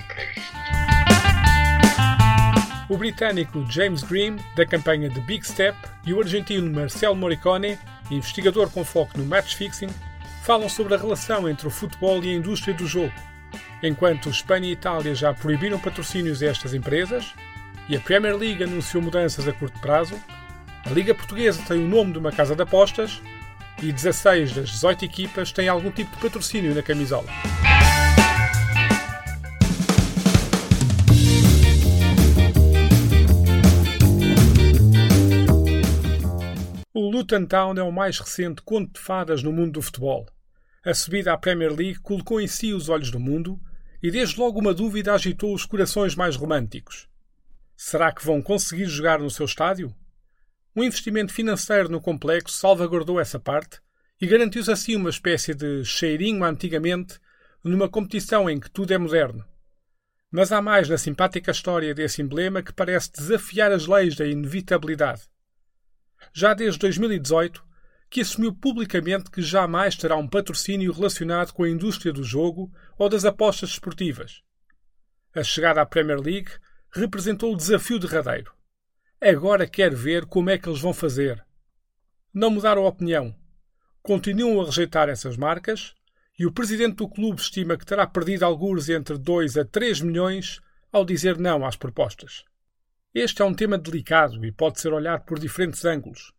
imprevisto. 0.00 0.54
O 2.88 2.96
britânico 2.96 3.64
James 3.70 4.02
Green, 4.02 4.36
da 4.54 4.66
campanha 4.66 5.10
The 5.10 5.20
Big 5.20 5.46
Step, 5.46 5.76
e 6.06 6.12
o 6.12 6.20
argentino 6.20 6.70
Marcel 6.70 7.14
Moricone, 7.14 7.78
investigador 8.10 8.70
com 8.70 8.84
foco 8.84 9.18
no 9.18 9.24
match 9.24 9.54
fixing, 9.54 9.90
falam 10.42 10.68
sobre 10.68 10.94
a 10.94 10.98
relação 10.98 11.48
entre 11.48 11.66
o 11.66 11.70
futebol 11.70 12.22
e 12.22 12.30
a 12.30 12.34
indústria 12.34 12.74
do 12.74 12.86
jogo. 12.86 13.12
Enquanto 13.82 14.28
Espanha 14.28 14.68
e 14.68 14.72
Itália 14.72 15.14
já 15.14 15.32
proibiram 15.32 15.78
patrocínios 15.78 16.42
a 16.42 16.46
estas 16.46 16.74
empresas 16.74 17.34
e 17.88 17.96
a 17.96 18.00
Premier 18.00 18.36
League 18.36 18.62
anunciou 18.62 19.02
mudanças 19.02 19.48
a 19.48 19.52
curto 19.52 19.78
prazo, 19.80 20.20
a 20.84 20.90
Liga 20.90 21.14
Portuguesa 21.14 21.62
tem 21.66 21.78
o 21.78 21.88
nome 21.88 22.12
de 22.12 22.18
uma 22.18 22.32
casa 22.32 22.54
de 22.54 22.62
apostas 22.62 23.22
e 23.82 23.90
16 23.90 24.52
das 24.52 24.70
18 24.70 25.04
equipas 25.04 25.50
têm 25.50 25.68
algum 25.68 25.90
tipo 25.90 26.14
de 26.14 26.22
patrocínio 26.22 26.74
na 26.74 26.82
camisola. 26.82 27.26
O 36.96 37.10
Luton 37.10 37.44
Town 37.44 37.74
é 37.76 37.82
o 37.82 37.90
mais 37.90 38.20
recente 38.20 38.62
conto 38.62 38.92
de 38.92 39.00
fadas 39.00 39.42
no 39.42 39.52
mundo 39.52 39.72
do 39.72 39.82
futebol. 39.82 40.28
A 40.84 40.94
subida 40.94 41.32
à 41.32 41.36
Premier 41.36 41.74
League 41.74 41.98
colocou 41.98 42.40
em 42.40 42.46
si 42.46 42.72
os 42.72 42.88
olhos 42.88 43.10
do 43.10 43.18
mundo 43.18 43.60
e 44.00 44.12
desde 44.12 44.38
logo 44.38 44.60
uma 44.60 44.72
dúvida 44.72 45.12
agitou 45.12 45.52
os 45.52 45.66
corações 45.66 46.14
mais 46.14 46.36
românticos. 46.36 47.08
Será 47.76 48.12
que 48.12 48.24
vão 48.24 48.40
conseguir 48.40 48.84
jogar 48.84 49.18
no 49.18 49.28
seu 49.28 49.44
estádio? 49.44 49.92
Um 50.76 50.84
investimento 50.84 51.32
financeiro 51.32 51.88
no 51.88 52.00
complexo 52.00 52.56
salvaguardou 52.56 53.18
essa 53.18 53.40
parte 53.40 53.80
e 54.20 54.26
garantiu-se 54.28 54.70
assim 54.70 54.94
uma 54.94 55.10
espécie 55.10 55.52
de 55.52 55.84
cheirinho 55.84 56.44
antigamente 56.44 57.18
numa 57.64 57.88
competição 57.88 58.48
em 58.48 58.60
que 58.60 58.70
tudo 58.70 58.94
é 58.94 58.98
moderno. 58.98 59.44
Mas 60.30 60.52
há 60.52 60.62
mais 60.62 60.88
na 60.88 60.96
simpática 60.96 61.50
história 61.50 61.92
desse 61.92 62.22
emblema 62.22 62.62
que 62.62 62.72
parece 62.72 63.10
desafiar 63.10 63.72
as 63.72 63.84
leis 63.84 64.14
da 64.14 64.24
inevitabilidade 64.24 65.22
já 66.32 66.54
desde 66.54 66.78
2018, 66.78 67.64
que 68.10 68.20
assumiu 68.20 68.54
publicamente 68.54 69.30
que 69.30 69.42
jamais 69.42 69.96
terá 69.96 70.16
um 70.16 70.28
patrocínio 70.28 70.92
relacionado 70.92 71.52
com 71.52 71.64
a 71.64 71.68
indústria 71.68 72.12
do 72.12 72.22
jogo 72.22 72.72
ou 72.96 73.08
das 73.08 73.24
apostas 73.24 73.70
esportivas. 73.70 74.42
A 75.34 75.42
chegada 75.42 75.80
à 75.80 75.86
Premier 75.86 76.20
League 76.20 76.50
representou 76.92 77.52
o 77.52 77.56
desafio 77.56 77.98
derradeiro. 77.98 78.52
Agora 79.20 79.66
quer 79.66 79.94
ver 79.94 80.26
como 80.26 80.50
é 80.50 80.56
que 80.56 80.68
eles 80.68 80.80
vão 80.80 80.92
fazer. 80.92 81.44
Não 82.32 82.50
mudaram 82.50 82.84
a 82.84 82.88
opinião. 82.88 83.34
Continuam 84.02 84.60
a 84.60 84.66
rejeitar 84.66 85.08
essas 85.08 85.36
marcas 85.36 85.94
e 86.38 86.46
o 86.46 86.52
presidente 86.52 86.96
do 86.96 87.08
clube 87.08 87.40
estima 87.40 87.76
que 87.76 87.86
terá 87.86 88.06
perdido 88.06 88.44
alguns 88.44 88.88
entre 88.88 89.16
2 89.18 89.56
a 89.56 89.64
3 89.64 90.02
milhões 90.02 90.60
ao 90.92 91.04
dizer 91.04 91.38
não 91.38 91.66
às 91.66 91.74
propostas. 91.74 92.44
Este 93.14 93.42
é 93.42 93.44
um 93.44 93.54
tema 93.54 93.78
delicado 93.78 94.44
e 94.44 94.50
pode 94.50 94.80
ser 94.80 94.92
olhado 94.92 95.24
por 95.24 95.38
diferentes 95.38 95.84
ângulos. 95.84 96.32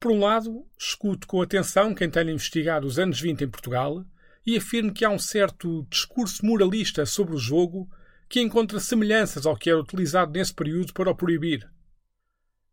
Por 0.00 0.10
um 0.10 0.18
lado, 0.18 0.66
escuto 0.76 1.28
com 1.28 1.40
atenção 1.40 1.94
quem 1.94 2.10
tenha 2.10 2.32
investigado 2.32 2.88
os 2.88 2.98
anos 2.98 3.20
20 3.20 3.44
em 3.44 3.48
Portugal 3.48 4.04
e 4.44 4.56
afirmo 4.56 4.92
que 4.92 5.04
há 5.04 5.10
um 5.10 5.18
certo 5.18 5.86
discurso 5.88 6.44
moralista 6.44 7.06
sobre 7.06 7.36
o 7.36 7.38
jogo 7.38 7.88
que 8.28 8.40
encontra 8.40 8.80
semelhanças 8.80 9.46
ao 9.46 9.56
que 9.56 9.70
era 9.70 9.78
utilizado 9.78 10.32
nesse 10.32 10.52
período 10.52 10.92
para 10.92 11.08
o 11.08 11.14
proibir. 11.14 11.70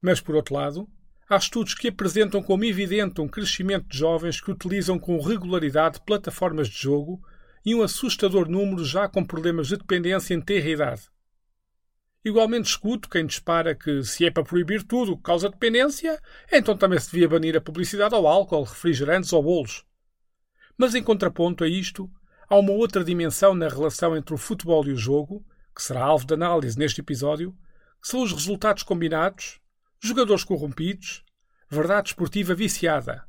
Mas, 0.01 0.19
por 0.19 0.33
outro 0.33 0.55
lado, 0.55 0.89
há 1.29 1.37
estudos 1.37 1.75
que 1.75 1.89
apresentam 1.89 2.41
como 2.41 2.65
evidente 2.65 3.21
um 3.21 3.27
crescimento 3.27 3.89
de 3.89 3.97
jovens 3.99 4.41
que 4.41 4.49
utilizam 4.49 4.97
com 4.97 5.21
regularidade 5.21 6.01
plataformas 6.03 6.67
de 6.67 6.81
jogo 6.81 7.21
e 7.63 7.75
um 7.75 7.83
assustador 7.83 8.49
número 8.49 8.83
já 8.83 9.07
com 9.07 9.23
problemas 9.23 9.67
de 9.67 9.77
dependência 9.77 10.33
em 10.33 10.41
terra 10.41 10.69
idade. 10.69 11.03
Igualmente 12.23 12.69
escuto 12.69 13.09
quem 13.09 13.25
dispara 13.25 13.73
que, 13.73 14.03
se 14.03 14.25
é 14.25 14.31
para 14.31 14.43
proibir 14.43 14.83
tudo 14.83 15.15
que 15.15 15.23
causa 15.23 15.49
dependência, 15.49 16.21
então 16.51 16.77
também 16.77 16.99
se 16.99 17.11
devia 17.11 17.29
banir 17.29 17.55
a 17.55 17.61
publicidade 17.61 18.13
ao 18.13 18.27
álcool, 18.27 18.63
refrigerantes 18.63 19.31
ou 19.31 19.41
bolos. 19.41 19.85
Mas 20.77 20.95
em 20.95 21.03
contraponto 21.03 21.63
a 21.63 21.67
isto, 21.67 22.11
há 22.49 22.57
uma 22.57 22.73
outra 22.73 23.03
dimensão 23.03 23.53
na 23.53 23.69
relação 23.69 24.17
entre 24.17 24.33
o 24.33 24.37
futebol 24.37 24.85
e 24.85 24.91
o 24.91 24.97
jogo, 24.97 25.45
que 25.73 25.81
será 25.81 26.03
alvo 26.03 26.25
de 26.25 26.33
análise 26.33 26.77
neste 26.77 26.99
episódio, 26.99 27.55
que 28.01 28.07
são 28.07 28.21
os 28.21 28.33
resultados 28.33 28.83
combinados, 28.83 29.61
jogadores 30.01 30.43
corrompidos, 30.43 31.23
verdade 31.69 32.09
esportiva 32.09 32.53
viciada. 32.53 33.23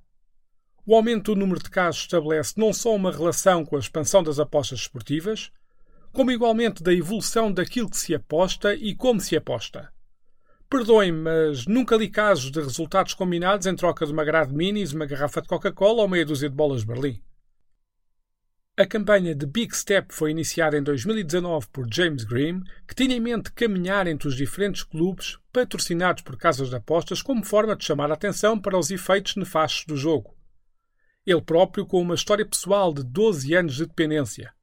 O 0.84 0.96
aumento 0.96 1.34
do 1.34 1.38
número 1.38 1.62
de 1.62 1.70
casos 1.70 2.02
estabelece 2.02 2.54
não 2.56 2.72
só 2.72 2.94
uma 2.94 3.12
relação 3.12 3.64
com 3.64 3.76
a 3.76 3.78
expansão 3.78 4.22
das 4.22 4.40
apostas 4.40 4.80
esportivas, 4.80 5.52
como 6.12 6.30
igualmente 6.32 6.82
da 6.82 6.92
evolução 6.92 7.52
daquilo 7.52 7.90
que 7.90 7.96
se 7.96 8.14
aposta 8.14 8.74
e 8.74 8.94
como 8.94 9.20
se 9.20 9.36
aposta. 9.36 9.92
Perdoem-me, 10.68 11.18
mas 11.18 11.66
nunca 11.66 11.96
li 11.96 12.08
casos 12.08 12.50
de 12.50 12.60
resultados 12.60 13.14
combinados 13.14 13.66
em 13.66 13.74
troca 13.74 14.06
de 14.06 14.12
uma 14.12 14.24
grade 14.24 14.54
minis, 14.54 14.92
uma 14.92 15.06
garrafa 15.06 15.42
de 15.42 15.48
Coca-Cola 15.48 16.02
ou 16.02 16.08
meia 16.08 16.24
dúzia 16.24 16.48
de 16.48 16.54
bolas 16.54 16.82
de 16.82 16.86
Berlim. 16.86 17.20
A 18.76 18.86
campanha 18.86 19.34
de 19.34 19.46
Big 19.46 19.76
Step 19.76 20.14
foi 20.14 20.30
iniciada 20.30 20.78
em 20.78 20.82
2019 20.82 21.66
por 21.72 21.86
James 21.92 22.24
Green, 22.24 22.62
que 22.88 22.94
tinha 22.94 23.14
em 23.14 23.20
mente 23.20 23.52
caminhar 23.52 24.06
entre 24.06 24.26
os 24.28 24.36
diferentes 24.36 24.82
clubes 24.84 25.38
patrocinados 25.52 26.22
por 26.22 26.36
casas 26.36 26.70
de 26.70 26.76
apostas 26.76 27.20
como 27.20 27.44
forma 27.44 27.76
de 27.76 27.84
chamar 27.84 28.10
a 28.10 28.14
atenção 28.14 28.58
para 28.58 28.78
os 28.78 28.90
efeitos 28.90 29.36
nefastos 29.36 29.84
do 29.86 29.96
jogo. 29.96 30.36
Ele 31.26 31.42
próprio 31.42 31.84
com 31.84 32.00
uma 32.00 32.14
história 32.14 32.46
pessoal 32.46 32.94
de 32.94 33.02
12 33.04 33.54
anos 33.54 33.74
de 33.74 33.86
dependência 33.86 34.54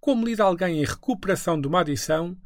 como 0.00 0.26
lida 0.26 0.42
alguém 0.42 0.80
em 0.80 0.84
recuperação 0.84 1.60
de 1.60 1.68
uma 1.68 1.80
adição 1.80 2.36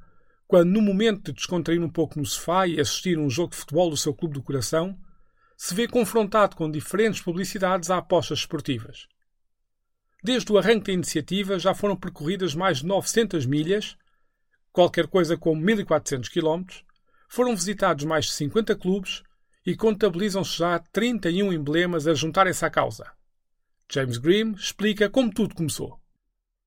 quando, 0.47 0.71
no 0.71 0.83
momento 0.83 1.25
de 1.25 1.33
descontrair 1.33 1.83
um 1.83 1.89
pouco 1.89 2.19
no 2.19 2.27
sofá 2.27 2.67
e 2.67 2.81
assistir 2.81 3.19
um 3.19 3.31
jogo 3.31 3.51
de 3.51 3.57
futebol 3.57 3.89
do 3.89 3.97
seu 3.97 4.13
clube 4.13 4.35
do 4.35 4.43
coração, 4.43 4.99
se 5.57 5.75
vê 5.75 5.89
confrontado 5.89 6.57
com 6.57 6.71
diferentes 6.71 7.21
publicidades 7.23 7.91
a 7.91 7.99
apostas 7.99 8.41
esportivas. 8.41 9.07
Desde 10.23 10.51
o 10.53 10.59
arranque 10.59 10.87
da 10.87 10.93
iniciativa 10.93 11.59
já 11.59 11.75
foram 11.75 11.97
percorridas 11.97 12.55
mais 12.55 12.79
de 12.79 12.87
900 12.87 13.47
milhas, 13.47 13.97
qualquer 14.73 15.07
coisa 15.07 15.37
como 15.37 15.61
1400 15.61 16.29
km, 16.29 16.65
foram 17.29 17.55
visitados 17.55 18.05
mais 18.05 18.27
de 18.27 18.33
50 18.33 18.75
clubes 18.77 19.23
e 19.67 19.77
contabilizam-se 19.77 20.59
já 20.59 20.79
31 20.79 21.53
emblemas 21.53 22.07
a 22.07 22.15
juntarem-se 22.15 22.65
à 22.65 22.71
causa. 22.71 23.11
James 23.91 24.19
Green 24.19 24.53
explica 24.53 25.09
como 25.09 25.33
tudo 25.33 25.55
começou. 25.55 26.04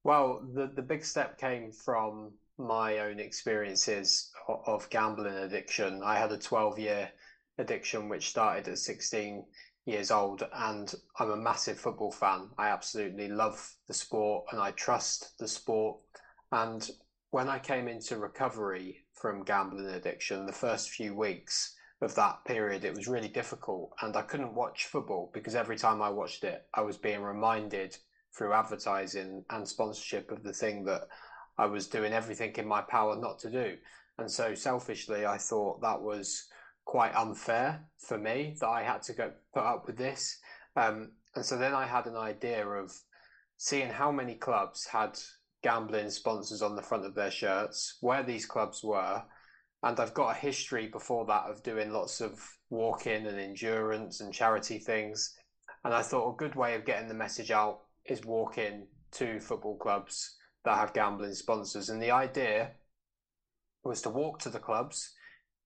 Well, 0.07 0.41
the, 0.53 0.67
the 0.67 0.81
big 0.81 1.03
step 1.03 1.37
came 1.37 1.69
from 1.69 2.31
my 2.57 2.99
own 2.99 3.19
experiences 3.19 4.31
of, 4.47 4.61
of 4.65 4.89
gambling 4.89 5.35
addiction. 5.35 6.01
I 6.01 6.17
had 6.17 6.31
a 6.31 6.37
12 6.37 6.79
year 6.79 7.11
addiction 7.57 8.07
which 8.07 8.29
started 8.29 8.69
at 8.69 8.77
16 8.77 9.43
years 9.83 10.09
old, 10.09 10.47
and 10.53 10.95
I'm 11.19 11.31
a 11.31 11.35
massive 11.35 11.77
football 11.77 12.13
fan. 12.13 12.51
I 12.57 12.69
absolutely 12.69 13.27
love 13.27 13.73
the 13.89 13.93
sport 13.93 14.45
and 14.53 14.61
I 14.61 14.71
trust 14.71 15.37
the 15.39 15.47
sport. 15.49 15.97
And 16.53 16.89
when 17.31 17.49
I 17.49 17.59
came 17.59 17.89
into 17.89 18.15
recovery 18.15 19.03
from 19.11 19.43
gambling 19.43 19.87
addiction, 19.87 20.45
the 20.45 20.53
first 20.53 20.89
few 20.89 21.15
weeks 21.15 21.75
of 21.99 22.15
that 22.15 22.45
period, 22.45 22.85
it 22.85 22.95
was 22.95 23.09
really 23.09 23.27
difficult, 23.27 23.91
and 24.01 24.15
I 24.15 24.21
couldn't 24.21 24.55
watch 24.55 24.85
football 24.85 25.31
because 25.33 25.53
every 25.53 25.75
time 25.75 26.01
I 26.01 26.09
watched 26.09 26.45
it, 26.45 26.65
I 26.73 26.79
was 26.79 26.95
being 26.95 27.21
reminded 27.21 27.97
through 28.35 28.53
advertising 28.53 29.43
and 29.49 29.67
sponsorship 29.67 30.31
of 30.31 30.43
the 30.43 30.53
thing 30.53 30.85
that 30.85 31.07
I 31.57 31.65
was 31.65 31.87
doing 31.87 32.13
everything 32.13 32.53
in 32.55 32.67
my 32.67 32.81
power 32.81 33.15
not 33.15 33.39
to 33.39 33.49
do. 33.49 33.77
And 34.17 34.29
so 34.31 34.55
selfishly, 34.55 35.25
I 35.25 35.37
thought 35.37 35.81
that 35.81 36.01
was 36.01 36.47
quite 36.85 37.15
unfair 37.15 37.83
for 37.99 38.17
me 38.17 38.55
that 38.59 38.67
I 38.67 38.83
had 38.83 39.01
to 39.03 39.13
go 39.13 39.31
put 39.53 39.63
up 39.63 39.85
with 39.87 39.97
this. 39.97 40.39
Um, 40.75 41.11
and 41.35 41.45
so 41.45 41.57
then 41.57 41.73
I 41.73 41.85
had 41.85 42.07
an 42.07 42.15
idea 42.15 42.65
of 42.65 42.91
seeing 43.57 43.89
how 43.89 44.11
many 44.11 44.35
clubs 44.35 44.85
had 44.85 45.19
gambling 45.63 46.09
sponsors 46.09 46.61
on 46.61 46.75
the 46.75 46.81
front 46.81 47.05
of 47.05 47.15
their 47.15 47.31
shirts, 47.31 47.97
where 48.01 48.23
these 48.23 48.45
clubs 48.45 48.83
were. 48.83 49.23
And 49.83 49.99
I've 49.99 50.13
got 50.13 50.35
a 50.35 50.39
history 50.39 50.87
before 50.87 51.25
that 51.25 51.45
of 51.45 51.63
doing 51.63 51.91
lots 51.91 52.21
of 52.21 52.39
walking 52.69 53.27
and 53.27 53.39
endurance 53.39 54.21
and 54.21 54.33
charity 54.33 54.79
things. 54.79 55.35
And 55.83 55.93
I 55.93 56.01
thought 56.01 56.33
a 56.33 56.37
good 56.37 56.55
way 56.55 56.75
of 56.75 56.85
getting 56.85 57.07
the 57.07 57.13
message 57.13 57.51
out 57.51 57.81
is 58.07 58.25
walking 58.25 58.87
to 59.11 59.39
football 59.39 59.77
clubs 59.77 60.35
that 60.65 60.77
have 60.77 60.93
gambling 60.93 61.33
sponsors. 61.33 61.89
And 61.89 62.01
the 62.01 62.11
idea 62.11 62.71
was 63.83 64.01
to 64.01 64.09
walk 64.09 64.39
to 64.39 64.49
the 64.49 64.59
clubs, 64.59 65.13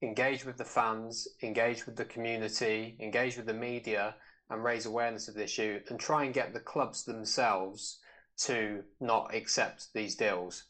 engage 0.01 0.45
with 0.45 0.57
the 0.57 0.65
fans, 0.65 1.27
engage 1.43 1.85
with 1.85 1.95
the 1.95 2.05
community, 2.05 2.97
engage 2.99 3.37
with 3.37 3.45
the 3.45 3.53
media, 3.53 4.15
and 4.49 4.63
raise 4.63 4.85
awareness 4.85 5.27
of 5.27 5.35
the 5.35 5.43
issue 5.43 5.79
and 5.89 5.99
try 5.99 6.25
and 6.25 6.33
get 6.33 6.53
the 6.53 6.59
clubs 6.59 7.05
themselves 7.05 7.99
to 8.37 8.83
not 8.99 9.33
accept 9.33 9.87
these 9.93 10.15
deals. 10.15 10.65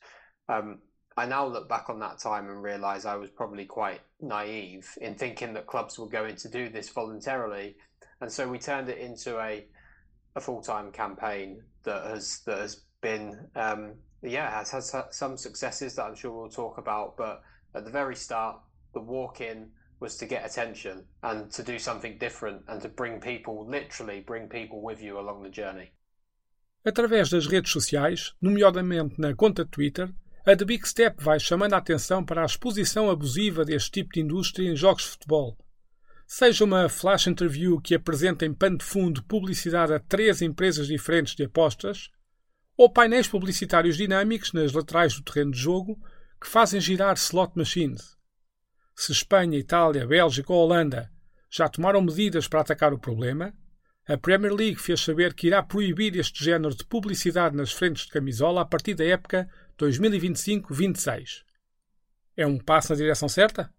Um, 0.47 0.79
I 1.17 1.25
now 1.25 1.45
look 1.45 1.67
back 1.67 1.89
on 1.89 1.99
that 1.99 2.19
time 2.19 2.47
and 2.47 2.63
realize 2.63 3.05
I 3.05 3.15
was 3.15 3.29
probably 3.29 3.65
quite 3.65 4.01
naive 4.21 4.87
in 5.01 5.15
thinking 5.15 5.53
that 5.53 5.67
clubs 5.67 5.99
were 5.99 6.07
going 6.07 6.35
to 6.37 6.49
do 6.49 6.69
this 6.69 6.89
voluntarily. 6.89 7.75
And 8.21 8.31
so 8.31 8.47
we 8.47 8.59
turned 8.59 8.87
it 8.87 8.99
into 8.99 9.39
a 9.39 9.65
a 10.35 10.41
full 10.41 10.61
time 10.61 10.91
campaign 10.91 11.61
that 11.83 12.05
has 12.05 12.41
that 12.45 12.59
has 12.59 12.81
been, 13.01 13.47
um, 13.55 13.93
yeah, 14.21 14.49
has 14.63 14.91
had 14.91 15.13
some 15.13 15.37
successes 15.37 15.95
that 15.95 16.03
I'm 16.03 16.15
sure 16.15 16.31
we'll 16.31 16.49
talk 16.49 16.77
about. 16.77 17.17
But 17.17 17.41
at 17.73 17.85
the 17.85 17.91
very 17.91 18.15
start, 18.15 18.59
the 18.93 19.01
walk 19.01 19.41
in 19.41 19.71
was 19.99 20.17
to 20.17 20.25
get 20.25 20.45
attention 20.45 21.05
and 21.21 21.51
to 21.51 21.63
do 21.63 21.77
something 21.77 22.17
different 22.17 22.63
and 22.67 22.81
to 22.81 22.89
bring 22.89 23.19
people, 23.19 23.67
literally 23.67 24.21
bring 24.21 24.47
people 24.47 24.81
with 24.81 25.01
you 25.01 25.19
along 25.19 25.43
the 25.43 25.49
journey. 25.49 25.91
Através 26.83 27.29
das 27.29 27.45
redes 27.45 27.71
sociais, 27.71 28.33
nomeadamente 28.41 29.19
na 29.19 29.35
conta 29.35 29.63
Twitter, 29.63 30.11
a 30.43 30.55
The 30.55 30.65
Big 30.65 30.87
Step 30.87 31.21
vai 31.21 31.39
chamando 31.39 31.75
a 31.75 31.77
atenção 31.77 32.25
para 32.25 32.41
a 32.41 32.45
exposição 32.45 33.11
abusiva 33.11 33.63
deste 33.63 33.91
tipo 33.91 34.13
de 34.13 34.21
indústria 34.21 34.67
em 34.67 34.75
jogos 34.75 35.03
de 35.03 35.09
futebol. 35.09 35.55
Seja 36.33 36.63
uma 36.63 36.87
flash 36.87 37.27
interview 37.27 37.81
que 37.81 37.93
apresenta 37.93 38.45
em 38.45 38.53
pano 38.53 38.77
de 38.77 38.85
fundo 38.85 39.21
publicidade 39.21 39.93
a 39.93 39.99
três 39.99 40.41
empresas 40.41 40.87
diferentes 40.87 41.35
de 41.35 41.43
apostas, 41.43 42.09
ou 42.77 42.89
painéis 42.89 43.27
publicitários 43.27 43.97
dinâmicos 43.97 44.53
nas 44.53 44.71
laterais 44.71 45.13
do 45.13 45.23
terreno 45.23 45.51
de 45.51 45.59
jogo 45.59 46.01
que 46.39 46.47
fazem 46.47 46.79
girar 46.79 47.17
slot 47.17 47.51
machines. 47.57 48.15
Se 48.95 49.11
Espanha, 49.11 49.59
Itália, 49.59 50.07
Bélgica 50.07 50.53
ou 50.53 50.63
Holanda 50.63 51.11
já 51.49 51.67
tomaram 51.67 52.01
medidas 52.01 52.47
para 52.47 52.61
atacar 52.61 52.93
o 52.93 52.97
problema, 52.97 53.53
a 54.07 54.17
Premier 54.17 54.53
League 54.53 54.79
fez 54.79 55.01
saber 55.01 55.33
que 55.33 55.47
irá 55.47 55.61
proibir 55.61 56.15
este 56.15 56.45
género 56.45 56.73
de 56.73 56.85
publicidade 56.85 57.57
nas 57.57 57.73
frentes 57.73 58.05
de 58.05 58.11
camisola 58.13 58.61
a 58.61 58.65
partir 58.65 58.93
da 58.93 59.03
época 59.03 59.49
2025-26. 59.77 61.43
É 62.37 62.47
um 62.47 62.57
passo 62.57 62.93
na 62.93 62.95
direção 62.95 63.27
certa? 63.27 63.69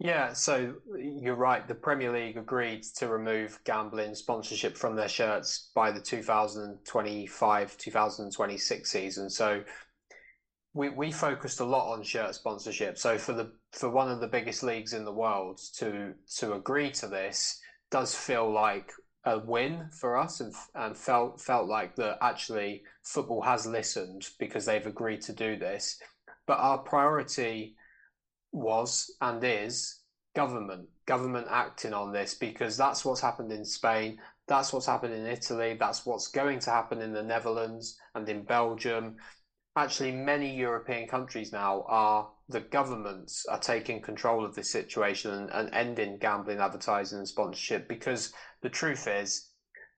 Yeah, 0.00 0.32
so 0.32 0.74
you're 0.98 1.36
right. 1.36 1.66
The 1.66 1.74
Premier 1.74 2.12
League 2.12 2.36
agreed 2.36 2.82
to 2.96 3.08
remove 3.08 3.58
gambling 3.64 4.14
sponsorship 4.14 4.76
from 4.76 4.96
their 4.96 5.08
shirts 5.08 5.70
by 5.74 5.90
the 5.92 6.00
2025-2026 6.00 8.86
season. 8.86 9.30
So 9.30 9.62
we 10.74 10.90
we 10.90 11.10
focused 11.12 11.60
a 11.60 11.64
lot 11.64 11.92
on 11.92 12.02
shirt 12.02 12.34
sponsorship. 12.34 12.98
So 12.98 13.16
for 13.18 13.32
the 13.32 13.52
for 13.72 13.88
one 13.88 14.10
of 14.10 14.20
the 14.20 14.26
biggest 14.26 14.64
leagues 14.64 14.92
in 14.92 15.04
the 15.04 15.12
world 15.12 15.60
to 15.76 16.14
to 16.38 16.54
agree 16.54 16.90
to 16.92 17.06
this 17.06 17.60
does 17.90 18.14
feel 18.14 18.50
like 18.52 18.90
a 19.24 19.38
win 19.38 19.88
for 20.00 20.18
us 20.18 20.40
and 20.40 20.52
and 20.74 20.96
felt 20.96 21.40
felt 21.40 21.68
like 21.68 21.94
that 21.96 22.18
actually 22.20 22.82
football 23.04 23.42
has 23.42 23.66
listened 23.66 24.28
because 24.40 24.64
they've 24.66 24.86
agreed 24.86 25.20
to 25.22 25.32
do 25.32 25.56
this. 25.56 25.98
But 26.46 26.58
our 26.58 26.78
priority 26.78 27.76
was 28.54 29.10
and 29.20 29.42
is 29.44 30.00
government 30.34 30.88
government 31.06 31.46
acting 31.50 31.92
on 31.92 32.12
this 32.12 32.34
because 32.34 32.76
that's 32.76 33.04
what's 33.04 33.20
happened 33.20 33.52
in 33.52 33.64
Spain 33.64 34.18
that's 34.48 34.72
what's 34.72 34.86
happened 34.86 35.14
in 35.14 35.26
Italy 35.26 35.76
that's 35.78 36.06
what's 36.06 36.28
going 36.28 36.58
to 36.58 36.70
happen 36.70 37.00
in 37.00 37.12
the 37.12 37.22
Netherlands 37.22 37.98
and 38.14 38.28
in 38.28 38.42
Belgium 38.42 39.16
actually 39.76 40.12
many 40.12 40.56
European 40.56 41.06
countries 41.08 41.52
now 41.52 41.84
are 41.88 42.30
the 42.48 42.60
governments 42.60 43.46
are 43.46 43.58
taking 43.58 44.00
control 44.00 44.44
of 44.44 44.54
this 44.54 44.70
situation 44.70 45.32
and, 45.32 45.50
and 45.50 45.74
ending 45.74 46.18
gambling 46.18 46.58
advertising 46.58 47.18
and 47.18 47.28
sponsorship 47.28 47.88
because 47.88 48.32
the 48.62 48.68
truth 48.68 49.06
is 49.06 49.50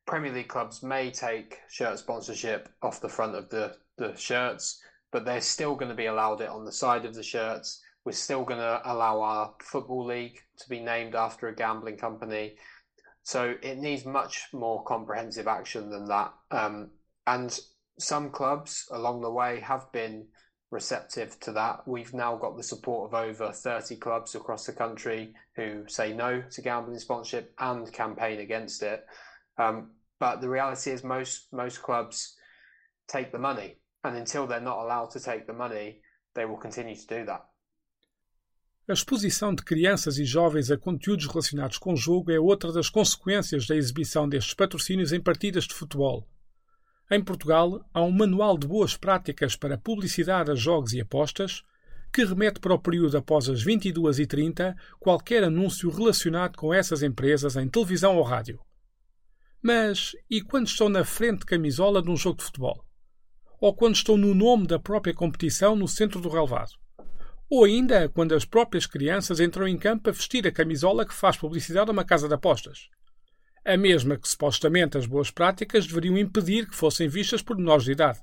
Premier 0.06 0.32
League 0.32 0.48
clubs 0.48 0.84
may 0.84 1.10
take 1.10 1.58
shirt 1.68 1.98
sponsorship 1.98 2.68
off 2.80 3.00
the 3.00 3.08
front 3.08 3.34
of 3.34 3.50
the, 3.50 3.76
the 3.98 4.14
shirts, 4.14 4.80
but 5.10 5.24
they're 5.24 5.40
still 5.40 5.74
going 5.74 5.88
to 5.88 5.96
be 5.96 6.06
allowed 6.06 6.40
it 6.40 6.48
on 6.48 6.64
the 6.64 6.72
side 6.72 7.04
of 7.04 7.14
the 7.14 7.24
shirts. 7.24 7.82
We're 8.06 8.12
still 8.12 8.44
going 8.44 8.60
to 8.60 8.80
allow 8.84 9.20
our 9.20 9.54
football 9.60 10.06
league 10.06 10.38
to 10.60 10.68
be 10.68 10.78
named 10.78 11.16
after 11.16 11.48
a 11.48 11.54
gambling 11.54 11.96
company. 11.96 12.54
So 13.24 13.56
it 13.60 13.78
needs 13.78 14.06
much 14.06 14.44
more 14.52 14.84
comprehensive 14.84 15.48
action 15.48 15.90
than 15.90 16.06
that. 16.06 16.32
Um, 16.52 16.90
and 17.26 17.58
some 17.98 18.30
clubs 18.30 18.86
along 18.92 19.22
the 19.22 19.32
way 19.32 19.58
have 19.58 19.90
been 19.90 20.28
receptive 20.70 21.40
to 21.40 21.52
that. 21.54 21.80
We've 21.88 22.14
now 22.14 22.36
got 22.36 22.56
the 22.56 22.62
support 22.62 23.10
of 23.10 23.14
over 23.14 23.50
30 23.50 23.96
clubs 23.96 24.36
across 24.36 24.66
the 24.66 24.72
country 24.72 25.34
who 25.56 25.82
say 25.88 26.12
no 26.12 26.44
to 26.52 26.62
gambling 26.62 27.00
sponsorship 27.00 27.54
and 27.58 27.92
campaign 27.92 28.38
against 28.38 28.84
it. 28.84 29.04
Um, 29.58 29.90
but 30.20 30.40
the 30.40 30.48
reality 30.48 30.92
is 30.92 31.02
most 31.02 31.48
most 31.52 31.82
clubs 31.82 32.36
take 33.08 33.32
the 33.32 33.38
money, 33.40 33.78
and 34.04 34.16
until 34.16 34.46
they're 34.46 34.60
not 34.60 34.78
allowed 34.78 35.10
to 35.10 35.20
take 35.20 35.48
the 35.48 35.52
money, 35.52 36.02
they 36.36 36.44
will 36.44 36.56
continue 36.56 36.94
to 36.94 37.06
do 37.08 37.24
that. 37.24 37.46
A 38.88 38.92
exposição 38.92 39.52
de 39.52 39.64
crianças 39.64 40.16
e 40.16 40.24
jovens 40.24 40.70
a 40.70 40.78
conteúdos 40.78 41.26
relacionados 41.26 41.76
com 41.76 41.94
o 41.94 41.96
jogo 41.96 42.30
é 42.30 42.38
outra 42.38 42.70
das 42.70 42.88
consequências 42.88 43.66
da 43.66 43.74
exibição 43.74 44.28
destes 44.28 44.54
patrocínios 44.54 45.12
em 45.12 45.20
partidas 45.20 45.64
de 45.64 45.74
futebol. 45.74 46.24
Em 47.10 47.20
Portugal, 47.20 47.84
há 47.92 48.00
um 48.00 48.12
manual 48.12 48.56
de 48.56 48.68
boas 48.68 48.96
práticas 48.96 49.56
para 49.56 49.76
publicidade 49.76 50.52
a 50.52 50.54
jogos 50.54 50.92
e 50.92 51.00
apostas 51.00 51.64
que 52.12 52.24
remete 52.24 52.60
para 52.60 52.74
o 52.74 52.78
período 52.78 53.16
após 53.18 53.48
as 53.48 53.64
22h30 53.64 54.76
qualquer 55.00 55.42
anúncio 55.42 55.90
relacionado 55.90 56.56
com 56.56 56.72
essas 56.72 57.02
empresas 57.02 57.56
em 57.56 57.68
televisão 57.68 58.16
ou 58.16 58.22
rádio. 58.22 58.60
Mas 59.60 60.12
e 60.30 60.40
quando 60.40 60.68
estão 60.68 60.88
na 60.88 61.04
frente 61.04 61.40
de 61.40 61.46
camisola 61.46 62.00
de 62.00 62.08
um 62.08 62.16
jogo 62.16 62.38
de 62.38 62.44
futebol? 62.44 62.84
Ou 63.60 63.74
quando 63.74 63.96
estão 63.96 64.16
no 64.16 64.32
nome 64.32 64.68
da 64.68 64.78
própria 64.78 65.12
competição 65.12 65.74
no 65.74 65.88
centro 65.88 66.20
do 66.20 66.28
relevado? 66.28 66.85
Ou 67.48 67.64
ainda 67.64 68.08
quando 68.08 68.34
as 68.34 68.44
próprias 68.44 68.86
crianças 68.86 69.40
entram 69.40 69.68
em 69.68 69.78
campo 69.78 70.08
a 70.08 70.12
vestir 70.12 70.46
a 70.46 70.52
camisola 70.52 71.06
que 71.06 71.14
faz 71.14 71.36
publicidade 71.36 71.90
a 71.90 71.92
uma 71.92 72.04
casa 72.04 72.28
de 72.28 72.34
apostas? 72.34 72.88
a 73.66 73.76
mesma 73.76 74.16
que 74.16 74.28
supostamente 74.28 74.96
as 74.96 75.06
boas 75.06 75.28
práticas 75.28 75.86
deveriam 75.86 76.16
impedir 76.16 76.68
que 76.68 76.76
fossem 76.76 77.08
vistas 77.08 77.42
por 77.42 77.56
menores 77.56 77.84
de 77.84 77.92
idade. 77.92 78.20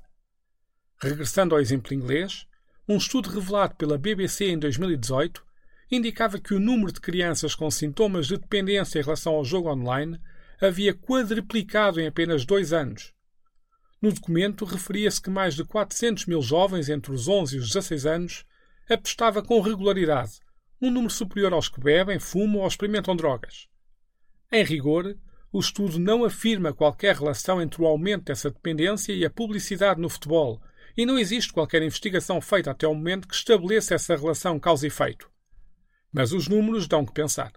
Regressando 0.98 1.54
ao 1.54 1.60
exemplo 1.60 1.92
inglês, 1.92 2.46
um 2.88 2.96
estudo 2.96 3.28
revelado 3.28 3.74
pela 3.74 3.98
BBC 3.98 4.46
em 4.46 4.58
2018 4.58 5.44
indicava 5.90 6.40
que 6.40 6.54
o 6.54 6.60
número 6.60 6.90
de 6.90 7.00
crianças 7.00 7.54
com 7.54 7.70
sintomas 7.70 8.26
de 8.26 8.38
dependência 8.38 8.98
em 8.98 9.02
relação 9.02 9.34
ao 9.34 9.44
jogo 9.44 9.70
online 9.70 10.18
havia 10.58 10.94
quadriplicado 10.94 12.00
em 12.00 12.06
apenas 12.06 12.46
dois 12.46 12.72
anos. 12.72 13.12
No 14.00 14.10
documento 14.10 14.64
referia-se 14.64 15.20
que 15.20 15.28
mais 15.28 15.54
de 15.54 15.64
400 15.64 16.24
mil 16.24 16.40
jovens 16.40 16.88
entre 16.88 17.12
os 17.12 17.28
11 17.28 17.56
e 17.56 17.58
os 17.58 17.66
16 17.68 18.06
anos 18.06 18.46
apostava 18.88 19.42
com 19.42 19.60
regularidade, 19.60 20.40
um 20.80 20.90
número 20.90 21.12
superior 21.12 21.52
aos 21.52 21.68
que 21.68 21.80
bebem, 21.80 22.18
fumam 22.18 22.62
ou 22.62 22.68
experimentam 22.68 23.16
drogas. 23.16 23.68
Em 24.52 24.64
rigor, 24.64 25.16
o 25.52 25.60
estudo 25.60 25.98
não 25.98 26.24
afirma 26.24 26.72
qualquer 26.72 27.14
relação 27.16 27.62
entre 27.62 27.80
o 27.80 27.86
aumento 27.86 28.24
dessa 28.24 28.50
dependência 28.50 29.12
e 29.12 29.24
a 29.24 29.30
publicidade 29.30 30.00
no 30.00 30.08
futebol, 30.08 30.60
e 30.96 31.06
não 31.06 31.18
existe 31.18 31.52
qualquer 31.52 31.82
investigação 31.82 32.40
feita 32.40 32.70
até 32.70 32.86
o 32.86 32.94
momento 32.94 33.28
que 33.28 33.34
estabeleça 33.34 33.94
essa 33.94 34.16
relação 34.16 34.58
causa-efeito. 34.58 35.30
Mas 36.12 36.32
os 36.32 36.48
números 36.48 36.86
dão 36.86 37.04
que 37.04 37.12
pensar. 37.12 37.52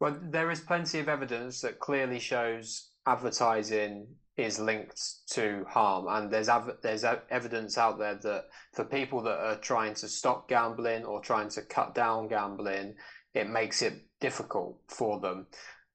Well, 0.00 0.18
there 0.30 0.50
is 0.50 0.60
plenty 0.60 1.00
of 1.00 1.10
evidence 1.10 1.60
that 1.60 1.78
clearly 1.78 2.18
shows 2.18 2.90
advertising 3.04 4.06
is 4.42 4.58
linked 4.58 5.00
to 5.30 5.64
harm, 5.68 6.06
and 6.08 6.30
there's 6.30 6.48
there's 6.82 7.04
evidence 7.30 7.78
out 7.78 7.98
there 7.98 8.16
that 8.16 8.44
for 8.74 8.84
people 8.84 9.22
that 9.22 9.38
are 9.38 9.58
trying 9.58 9.94
to 9.94 10.08
stop 10.08 10.48
gambling 10.48 11.04
or 11.04 11.20
trying 11.20 11.48
to 11.50 11.62
cut 11.62 11.94
down 11.94 12.28
gambling, 12.28 12.94
it 13.34 13.48
makes 13.48 13.82
it 13.82 13.94
difficult 14.20 14.78
for 14.88 15.20
them. 15.20 15.46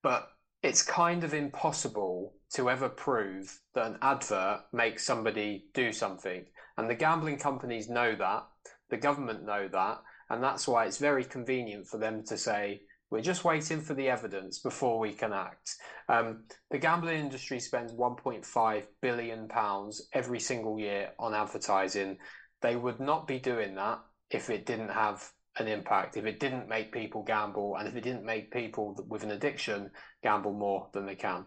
But 0.02 0.28
it's 0.62 0.82
kind 0.82 1.24
of 1.24 1.34
impossible 1.34 2.34
to 2.54 2.70
ever 2.70 2.88
prove 2.88 3.60
that 3.74 3.86
an 3.86 3.98
advert 4.02 4.60
makes 4.72 5.04
somebody 5.04 5.66
do 5.74 5.92
something. 5.92 6.44
And 6.76 6.88
the 6.88 6.94
gambling 6.94 7.38
companies 7.38 7.88
know 7.88 8.14
that, 8.16 8.44
the 8.90 8.96
government 8.96 9.44
know 9.44 9.68
that, 9.68 9.98
and 10.30 10.42
that's 10.42 10.66
why 10.66 10.86
it's 10.86 10.98
very 10.98 11.24
convenient 11.24 11.86
for 11.86 11.98
them 11.98 12.24
to 12.24 12.36
say, 12.36 12.82
we're 13.10 13.20
just 13.20 13.44
waiting 13.44 13.80
for 13.80 13.94
the 13.94 14.08
evidence 14.08 14.58
before 14.58 14.98
we 14.98 15.12
can 15.12 15.32
act. 15.32 15.76
Um, 16.08 16.44
the 16.70 16.78
gambling 16.78 17.20
industry 17.20 17.60
spends 17.60 17.92
1.5 17.92 18.82
billion 19.00 19.48
pounds 19.48 20.08
every 20.12 20.40
single 20.40 20.78
year 20.78 21.10
on 21.18 21.34
advertising. 21.34 22.18
They 22.62 22.76
would 22.76 23.00
not 23.00 23.26
be 23.26 23.38
doing 23.38 23.74
that 23.76 24.00
if 24.30 24.50
it 24.50 24.66
didn't 24.66 24.90
have 24.90 25.32
an 25.58 25.68
impact 25.68 26.16
if 26.16 26.26
it 26.26 26.38
didn't 26.38 26.68
make 26.68 26.92
people 26.92 27.22
gamble 27.22 27.76
and 27.76 27.88
if 27.88 27.96
it 27.96 28.04
didn't 28.04 28.24
make 28.24 28.50
people 28.50 28.94
with 29.08 29.22
an 29.22 29.30
addiction 29.30 29.90
gamble 30.22 30.52
more 30.52 30.88
than 30.92 31.06
they 31.06 31.16
can. 31.16 31.44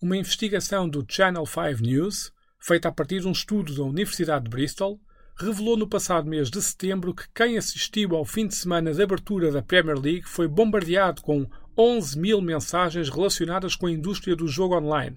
Uma 0.00 0.16
investigação 0.16 0.88
do 0.88 1.04
Channel 1.04 1.44
5 1.44 1.82
News, 1.82 2.32
feita 2.60 2.88
a 2.88 2.92
partir 2.92 3.20
de 3.20 3.26
um 3.26 3.32
estudo 3.32 3.74
da 3.74 3.82
Universidade 3.82 4.44
de 4.44 4.50
Bristol, 4.50 5.00
revelou 5.38 5.76
no 5.76 5.88
passado 5.88 6.28
mês 6.28 6.50
de 6.50 6.60
setembro 6.60 7.14
que 7.14 7.28
quem 7.34 7.56
assistiu 7.56 8.16
ao 8.16 8.24
fim 8.24 8.46
de 8.46 8.54
semana 8.54 8.92
de 8.92 9.02
abertura 9.02 9.52
da 9.52 9.62
Premier 9.62 9.98
League 9.98 10.28
foi 10.28 10.48
bombardeado 10.48 11.22
com 11.22 11.46
11 11.76 12.18
mil 12.18 12.40
mensagens 12.40 13.08
relacionadas 13.08 13.76
com 13.76 13.86
a 13.86 13.92
indústria 13.92 14.34
do 14.34 14.48
jogo 14.48 14.76
online. 14.76 15.16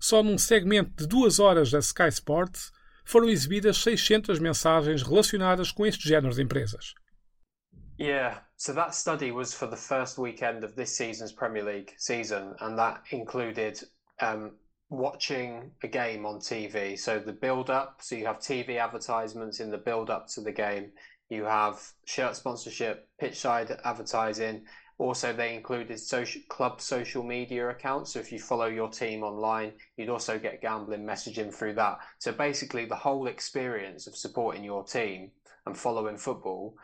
Só 0.00 0.22
num 0.22 0.38
segmento 0.38 0.92
de 0.96 1.06
duas 1.06 1.38
horas 1.38 1.70
da 1.70 1.78
Sky 1.78 2.08
Sports, 2.08 2.72
foram 3.04 3.28
exibidas 3.28 3.76
600 3.78 4.38
mensagens 4.38 5.02
relacionadas 5.02 5.70
com 5.70 5.86
este 5.86 6.08
género 6.08 6.34
de 6.34 6.42
empresas. 6.42 6.94
Yeah, 7.98 8.42
so 8.56 8.74
that 8.74 8.94
study 8.94 9.32
was 9.32 9.54
for 9.54 9.68
the 9.68 9.76
first 9.76 10.18
weekend 10.18 10.64
of 10.64 10.74
this 10.74 10.96
season's 10.96 11.32
Premier 11.32 11.64
League 11.64 11.94
season, 11.96 12.54
and 12.60 12.76
that 12.76 13.02
included 13.10 13.78
um, 14.20 14.52
watching 14.88 15.72
a 15.82 15.88
game 15.88 16.24
on 16.24 16.38
TV. 16.38 16.98
So 16.98 17.18
the 17.18 17.32
build 17.32 17.70
up, 17.70 17.98
so 18.00 18.14
you 18.14 18.26
have 18.26 18.38
TV 18.38 18.78
advertisements 18.78 19.60
in 19.60 19.70
the 19.70 19.78
build 19.78 20.10
up 20.10 20.28
to 20.28 20.40
the 20.40 20.52
game. 20.52 20.92
You 21.28 21.44
have 21.44 21.80
shirt 22.04 22.36
sponsorship, 22.36 23.08
pitch 23.18 23.38
side 23.38 23.76
advertising. 23.84 24.64
Also, 24.98 25.32
they 25.32 25.54
included 25.54 25.98
social 26.00 26.40
club 26.48 26.80
social 26.80 27.22
media 27.22 27.68
accounts. 27.68 28.12
So 28.12 28.20
if 28.20 28.32
you 28.32 28.38
follow 28.38 28.66
your 28.66 28.88
team 28.88 29.22
online, 29.22 29.72
you'd 29.96 30.08
also 30.08 30.38
get 30.38 30.62
gambling 30.62 31.04
messaging 31.04 31.52
through 31.52 31.74
that. 31.74 31.98
So 32.18 32.32
basically, 32.32 32.86
the 32.86 32.96
whole 32.96 33.26
experience 33.26 34.06
of 34.06 34.16
supporting 34.16 34.64
your 34.64 34.84
team 34.84 35.32
and 35.66 35.76
following 35.76 36.16
football 36.16 36.76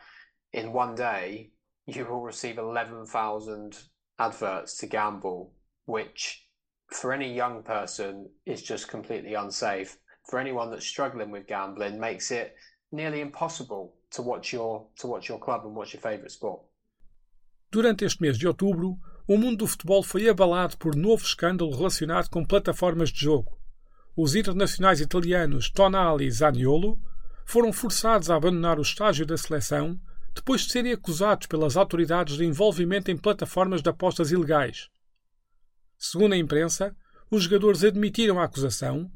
in 0.51 0.73
one 0.73 0.93
day, 0.93 1.51
you 1.87 2.05
will 2.05 2.21
receive 2.21 2.59
11,000 2.59 3.79
adverts 4.19 4.77
to 4.77 4.87
gamble, 4.87 5.53
which 5.85 6.42
for 6.93 7.13
any 7.13 7.33
young 7.33 7.63
person 7.63 8.29
is 8.45 8.61
just 8.61 8.89
completely 8.89 9.35
unsafe. 9.35 9.97
For 10.29 10.39
anyone 10.39 10.69
that's 10.69 10.85
struggling 10.85 11.31
with 11.31 11.47
gambling, 11.47 11.99
makes 11.99 12.31
it 12.31 12.55
nearly 12.91 13.21
impossible 13.21 13.93
to 14.11 14.21
watch 14.21 14.53
your 14.53 14.87
to 14.99 15.07
watch 15.07 15.27
your 15.29 15.39
club 15.39 15.65
and 15.65 15.75
watch 15.75 15.93
your 15.93 16.01
favorite 16.01 16.31
sport. 16.31 16.61
Durante 17.71 18.05
este 18.05 18.21
mês 18.21 18.37
de 18.37 18.47
outubro, 18.47 18.99
o 19.27 19.37
mundo 19.37 19.59
do 19.59 19.67
futebol 19.67 20.03
foi 20.03 20.29
abalado 20.29 20.77
por 20.77 20.95
novo 20.95 21.23
escândalo 21.23 21.75
relacionado 21.75 22.29
com 22.29 22.45
plataformas 22.45 23.09
de 23.09 23.21
jogo. 23.21 23.57
Os 24.15 24.35
internacionais 24.35 25.01
italianos 25.01 25.71
Tonali 25.71 26.25
e 26.25 26.31
Zaniolo 26.31 26.99
foram 27.45 27.73
forçados 27.73 28.29
a 28.29 28.35
abandonar 28.35 28.77
o 28.77 28.83
estágio 28.83 29.25
da 29.25 29.35
seleção 29.35 29.99
depois 30.35 30.61
de 30.61 30.71
serem 30.71 30.93
acusados 30.93 31.47
pelas 31.47 31.75
autoridades 31.75 32.37
de 32.37 32.45
envolvimento 32.45 33.09
em 33.09 33.17
plataformas 33.17 33.81
de 33.81 33.89
apostas 33.89 34.31
ilegais. 34.31 34.89
Segundo 35.97 36.33
a 36.33 36.37
imprensa, 36.37 36.95
os 37.29 37.43
jogadores 37.43 37.83
admitiram 37.83 38.39
a 38.39 38.43
acusação, 38.43 39.11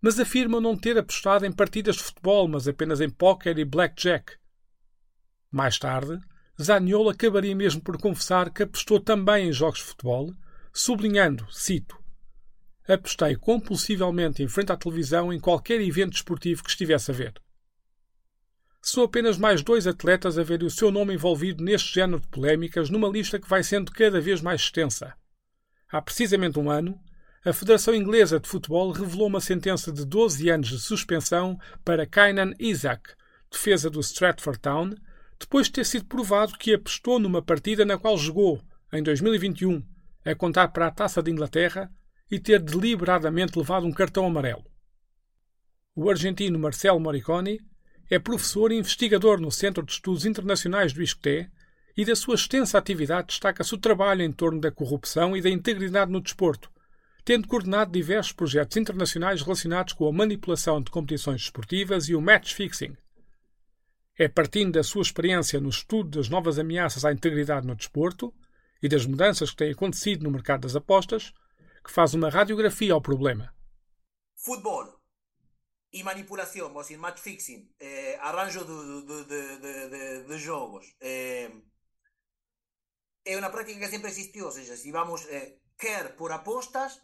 mas 0.00 0.18
afirmam 0.18 0.60
não 0.60 0.76
ter 0.76 0.98
apostado 0.98 1.46
em 1.46 1.52
partidas 1.52 1.96
de 1.96 2.02
futebol, 2.02 2.48
mas 2.48 2.66
apenas 2.66 3.00
em 3.00 3.10
póquer 3.10 3.58
e 3.58 3.64
blackjack. 3.64 4.34
Mais 5.50 5.78
tarde, 5.78 6.18
Zaniolo 6.60 7.10
acabaria 7.10 7.54
mesmo 7.54 7.80
por 7.80 8.00
confessar 8.00 8.50
que 8.50 8.62
apostou 8.62 9.00
também 9.00 9.48
em 9.48 9.52
jogos 9.52 9.78
de 9.78 9.84
futebol, 9.84 10.34
sublinhando, 10.72 11.46
cito, 11.52 12.02
apostei 12.88 13.36
compulsivamente 13.36 14.42
em 14.42 14.48
frente 14.48 14.72
à 14.72 14.76
televisão 14.76 15.32
em 15.32 15.38
qualquer 15.38 15.80
evento 15.80 16.14
esportivo 16.14 16.64
que 16.64 16.70
estivesse 16.70 17.10
a 17.10 17.14
ver. 17.14 17.34
São 18.80 19.04
apenas 19.04 19.38
mais 19.38 19.62
dois 19.62 19.86
atletas 19.86 20.36
a 20.36 20.42
verem 20.42 20.66
o 20.66 20.70
seu 20.70 20.90
nome 20.90 21.14
envolvido 21.14 21.62
neste 21.62 21.94
género 21.94 22.20
de 22.20 22.26
polémicas 22.26 22.90
numa 22.90 23.08
lista 23.08 23.38
que 23.38 23.48
vai 23.48 23.62
sendo 23.62 23.92
cada 23.92 24.20
vez 24.20 24.40
mais 24.40 24.62
extensa. 24.62 25.14
Há 25.92 26.00
precisamente 26.00 26.58
um 26.58 26.70
ano, 26.70 26.98
a 27.44 27.52
Federação 27.52 27.94
Inglesa 27.94 28.40
de 28.40 28.48
Futebol 28.48 28.92
revelou 28.92 29.26
uma 29.26 29.42
sentença 29.42 29.92
de 29.92 30.06
12 30.06 30.48
anos 30.48 30.68
de 30.68 30.80
suspensão 30.80 31.60
para 31.84 32.06
Kainan 32.06 32.54
Isaac, 32.58 33.10
defesa 33.50 33.90
do 33.90 34.00
Stratford 34.00 34.58
Town, 34.58 34.94
depois 35.38 35.66
de 35.66 35.74
ter 35.74 35.84
sido 35.84 36.06
provado 36.06 36.56
que 36.56 36.72
apostou 36.72 37.18
numa 37.18 37.42
partida 37.42 37.84
na 37.84 37.98
qual 37.98 38.16
jogou, 38.16 38.62
em 38.90 39.02
2021, 39.02 39.84
a 40.24 40.34
contar 40.34 40.68
para 40.68 40.86
a 40.86 40.90
Taça 40.90 41.22
de 41.22 41.30
Inglaterra 41.30 41.92
e 42.30 42.40
ter 42.40 42.58
deliberadamente 42.58 43.58
levado 43.58 43.84
um 43.84 43.92
cartão 43.92 44.24
amarelo. 44.24 44.64
O 45.94 46.08
argentino 46.08 46.58
Marcelo 46.58 46.98
Moriconi 46.98 47.60
é 48.08 48.18
professor 48.18 48.72
e 48.72 48.78
investigador 48.78 49.38
no 49.38 49.52
Centro 49.52 49.84
de 49.84 49.92
Estudos 49.92 50.24
Internacionais 50.24 50.94
do 50.94 51.02
ISCTE 51.02 51.50
e 51.96 52.04
da 52.04 52.16
sua 52.16 52.34
extensa 52.34 52.78
atividade 52.78 53.28
destaca-se 53.28 53.74
o 53.74 53.78
trabalho 53.78 54.22
em 54.22 54.32
torno 54.32 54.60
da 54.60 54.70
corrupção 54.70 55.36
e 55.36 55.42
da 55.42 55.50
integridade 55.50 56.10
no 56.10 56.20
desporto, 56.20 56.70
tendo 57.24 57.46
coordenado 57.46 57.92
diversos 57.92 58.32
projetos 58.32 58.76
internacionais 58.76 59.42
relacionados 59.42 59.92
com 59.92 60.08
a 60.08 60.12
manipulação 60.12 60.82
de 60.82 60.90
competições 60.90 61.42
desportivas 61.42 62.08
e 62.08 62.14
o 62.14 62.20
match 62.20 62.52
fixing, 62.54 62.96
é 64.18 64.28
partindo 64.28 64.72
da 64.72 64.82
sua 64.82 65.02
experiência 65.02 65.60
no 65.60 65.70
estudo 65.70 66.18
das 66.18 66.28
novas 66.28 66.58
ameaças 66.58 67.04
à 67.04 67.12
integridade 67.12 67.66
no 67.66 67.74
desporto 67.74 68.34
e 68.82 68.88
das 68.88 69.06
mudanças 69.06 69.50
que 69.50 69.56
têm 69.56 69.72
acontecido 69.72 70.22
no 70.22 70.30
mercado 70.30 70.62
das 70.62 70.76
apostas 70.76 71.32
que 71.84 71.90
faz 71.90 72.14
uma 72.14 72.28
radiografia 72.28 72.92
ao 72.92 73.00
problema. 73.00 73.54
Futebol 74.36 75.00
e 75.92 76.02
manipulação, 76.02 76.74
ou 76.74 76.82
seja, 76.82 76.98
match 76.98 77.20
fixing, 77.20 77.70
eh, 77.80 78.18
arranjo 78.20 78.64
de, 78.64 79.06
de, 79.06 79.58
de, 79.58 80.24
de, 80.28 80.38
jogos, 80.38 80.86
eh, 81.00 81.50
é 83.24 83.36
uma 83.36 83.50
prática 83.50 83.78
que 83.78 83.88
sempre 83.88 84.10
existiu, 84.10 84.46
ou 84.46 84.52
seja, 84.52 84.76
se 84.76 84.90
vamos 84.92 85.26
eh, 85.28 85.58
quer 85.78 86.16
por 86.16 86.32
apostas, 86.32 87.00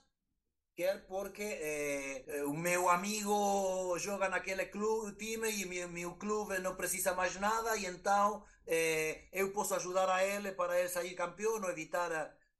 porque 1.09 1.43
eh, 1.43 2.45
o 2.45 2.55
meu 2.55 2.89
amigo 2.89 3.99
joga 3.99 4.29
naquele 4.29 4.67
clube, 4.67 5.17
time 5.17 5.51
e 5.51 5.67
meu, 5.67 5.89
meu 5.89 6.17
clube 6.17 6.61
não 6.61 6.77
precisa 6.77 7.15
mais 7.15 7.35
nada 7.37 7.77
e 7.77 7.87
então 7.87 8.45
eh, 8.65 9.29
eu 9.33 9.53
posso 9.53 9.75
ajudar 9.75 10.09
a 10.09 10.25
ele 10.25 10.53
para 10.53 10.79
ele 10.79 10.89
sair 10.89 11.15
campeão 11.17 11.55
ou 11.55 11.71
evitar 11.71 12.11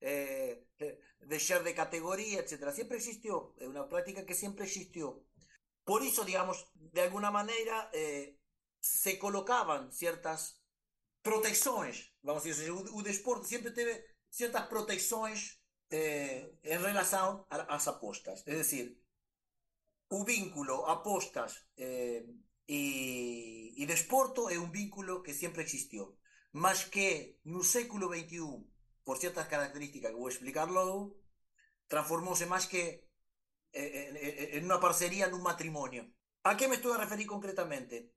eh, 0.01 0.59
deixar 1.21 1.63
de 1.63 1.73
categoria, 1.75 2.41
etc. 2.41 2.73
Sempre 2.73 2.97
existiu, 2.97 3.55
é 3.59 3.69
uma 3.69 3.87
prática 3.87 4.25
que 4.25 4.35
sempre 4.35 4.65
existiu. 4.65 5.25
Por 5.85 6.03
isso, 6.03 6.25
digamos, 6.25 6.67
de 6.75 7.01
alguma 7.01 7.31
maneira 7.31 7.91
eh, 7.93 8.35
se 8.81 9.17
colocavam 9.17 9.91
certas 9.93 10.61
protecções. 11.23 12.13
Vamos 12.23 12.43
dizer, 12.43 12.71
o, 12.71 12.97
o 12.97 13.03
desporto 13.03 13.47
sempre 13.47 13.71
teve 13.73 14.05
certas 14.31 14.67
proteções 14.67 15.59
eh, 15.91 16.51
em 16.63 16.79
relação 16.79 17.47
às 17.51 17.89
apostas. 17.89 18.43
É 18.47 18.55
dizer, 18.55 18.97
o 20.11 20.25
vínculo 20.25 20.85
apostas 20.87 21.67
eh, 21.77 22.25
e, 22.69 23.75
e 23.77 23.87
desporto 23.87 24.49
é 24.49 24.59
um 24.59 24.71
vínculo 24.71 25.23
que 25.23 25.33
sempre 25.35 25.63
existiu, 25.63 26.19
mas 26.53 26.85
que 26.85 27.39
no 27.45 27.63
século 27.63 28.13
XXI, 28.15 28.65
por 29.05 29.19
certas 29.19 29.49
características 29.49 30.11
que 30.11 30.19
vou 30.19 30.29
explicar 30.29 30.69
logo, 30.71 31.19
transformou-se 31.89 32.47
mais 32.47 32.67
que 32.67 33.09
eh, 33.73 33.91
eh, 33.93 34.55
eh, 34.55 34.59
em 34.59 34.65
uma 34.65 34.81
parceria, 34.81 35.29
num 35.29 35.43
matrimônio. 35.43 36.05
A 36.45 36.55
que 36.55 36.69
me 36.69 36.77
estou 36.77 36.93
a 36.93 36.99
referir 36.99 37.27
concretamente? 37.27 38.13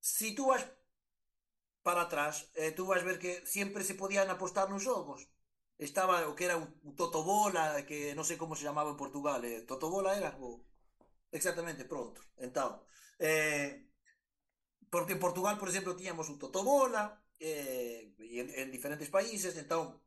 Se 0.00 0.34
tu 0.34 0.46
vais 0.46 0.64
para 1.86 2.02
atrás, 2.08 2.50
eh, 2.56 2.72
tú 2.72 2.86
vas 2.88 3.02
a 3.02 3.08
ver 3.08 3.18
que 3.22 3.44
siempre 3.46 3.84
se 3.84 3.94
podían 3.94 4.30
apostar 4.30 4.70
los 4.70 4.84
juegos. 4.84 5.28
estaba 5.78 6.28
o 6.30 6.34
que 6.36 6.44
era 6.46 6.56
un, 6.56 6.70
Totobola, 6.94 7.82
que 7.88 8.14
non 8.14 8.22
sei 8.26 8.38
como 8.38 8.54
se 8.54 8.66
chamaba 8.66 8.90
en 8.94 9.00
Portugal, 9.02 9.42
eh, 9.42 9.66
Totobola 9.66 10.14
era 10.14 10.30
exactamente, 11.30 11.84
pronto, 11.84 12.22
entón 12.38 12.78
eh, 13.18 13.90
porque 14.90 15.14
en 15.14 15.18
Portugal, 15.18 15.58
por 15.58 15.68
exemplo, 15.68 15.96
tiñamos 15.96 16.28
un 16.30 16.38
Totobola 16.38 17.22
eh, 17.40 18.14
en, 18.18 18.50
en 18.54 18.70
diferentes 18.70 19.10
países, 19.10 19.56
entón 19.58 20.00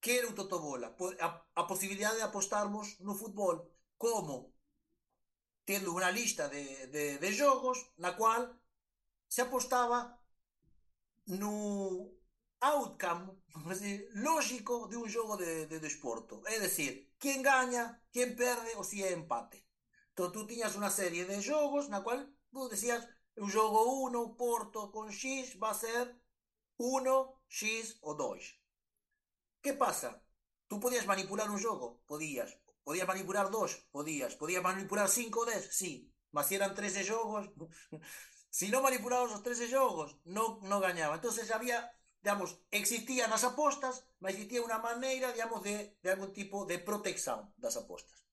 que 0.00 0.18
era 0.18 0.28
un 0.28 0.34
Totobola? 0.36 0.96
A, 1.20 1.28
a 1.54 1.62
posibilidade 1.66 2.20
de 2.20 2.28
apostarmos 2.28 3.00
no 3.00 3.16
fútbol 3.16 3.56
como 3.96 4.52
tendo 5.64 5.92
unha 5.96 6.12
lista 6.12 6.48
de, 6.52 6.88
de, 6.92 7.04
de 7.16 7.30
jogos 7.36 7.78
na 7.96 8.16
cual 8.16 8.52
se 9.28 9.40
apostaba 9.44 10.19
no 11.30 12.10
outcome 12.60 13.40
lógico 14.14 14.88
de 14.88 14.96
un 14.96 15.08
xogo 15.08 15.36
de, 15.36 15.66
de 15.66 15.78
desporto. 15.80 16.42
É 16.46 16.58
dicir, 16.60 17.14
quen 17.18 17.42
gaña, 17.42 18.02
quen 18.12 18.36
perde 18.36 18.74
ou 18.76 18.84
si 18.84 19.02
é 19.02 19.12
empate. 19.12 19.58
Entón, 20.10 20.32
tú 20.32 20.46
tiñas 20.46 20.76
unha 20.76 20.90
serie 20.90 21.24
de 21.24 21.40
xogos 21.40 21.88
na 21.88 22.02
cual 22.04 22.28
tú 22.52 22.68
decías 22.68 23.02
o 23.38 23.48
xogo 23.48 23.80
1, 24.10 24.36
Porto 24.36 24.90
con 24.92 25.08
X 25.08 25.56
va 25.62 25.70
a 25.72 25.80
ser 25.84 26.04
1, 26.76 27.06
X 27.48 27.98
ou 28.02 28.14
2. 28.14 28.60
Que 29.62 29.72
pasa? 29.72 30.20
Tú 30.68 30.80
podías 30.80 31.06
manipular 31.06 31.48
un 31.50 31.58
xogo? 31.58 32.02
Podías. 32.06 32.50
Podías 32.84 33.06
manipular 33.06 33.50
dos? 33.50 33.88
Podías. 33.92 34.34
Podías 34.36 34.62
manipular 34.62 35.08
5 35.08 35.40
ou 35.40 35.46
10? 35.46 35.68
Sí. 35.70 36.12
Mas 36.32 36.46
si 36.46 36.54
eran 36.56 36.74
13 36.74 37.04
xogos... 37.04 37.50
si 38.50 38.66
non 38.68 38.84
manipulabas 38.84 39.32
os 39.32 39.44
13 39.46 39.70
xogos, 39.70 40.18
non, 40.26 40.58
non 40.66 40.82
gañaba. 40.82 41.16
Entonces 41.16 41.48
había 41.54 41.78
digamos, 42.22 42.60
existían 42.70 43.32
as 43.32 43.44
apostas, 43.44 44.04
mas 44.20 44.36
existía 44.36 44.60
unha 44.60 44.76
maneira, 44.76 45.32
digamos, 45.32 45.64
de, 45.64 45.96
de 46.04 46.08
algún 46.12 46.36
tipo 46.36 46.68
de 46.68 46.76
protección 46.76 47.48
das 47.56 47.80
apostas. 47.80 48.28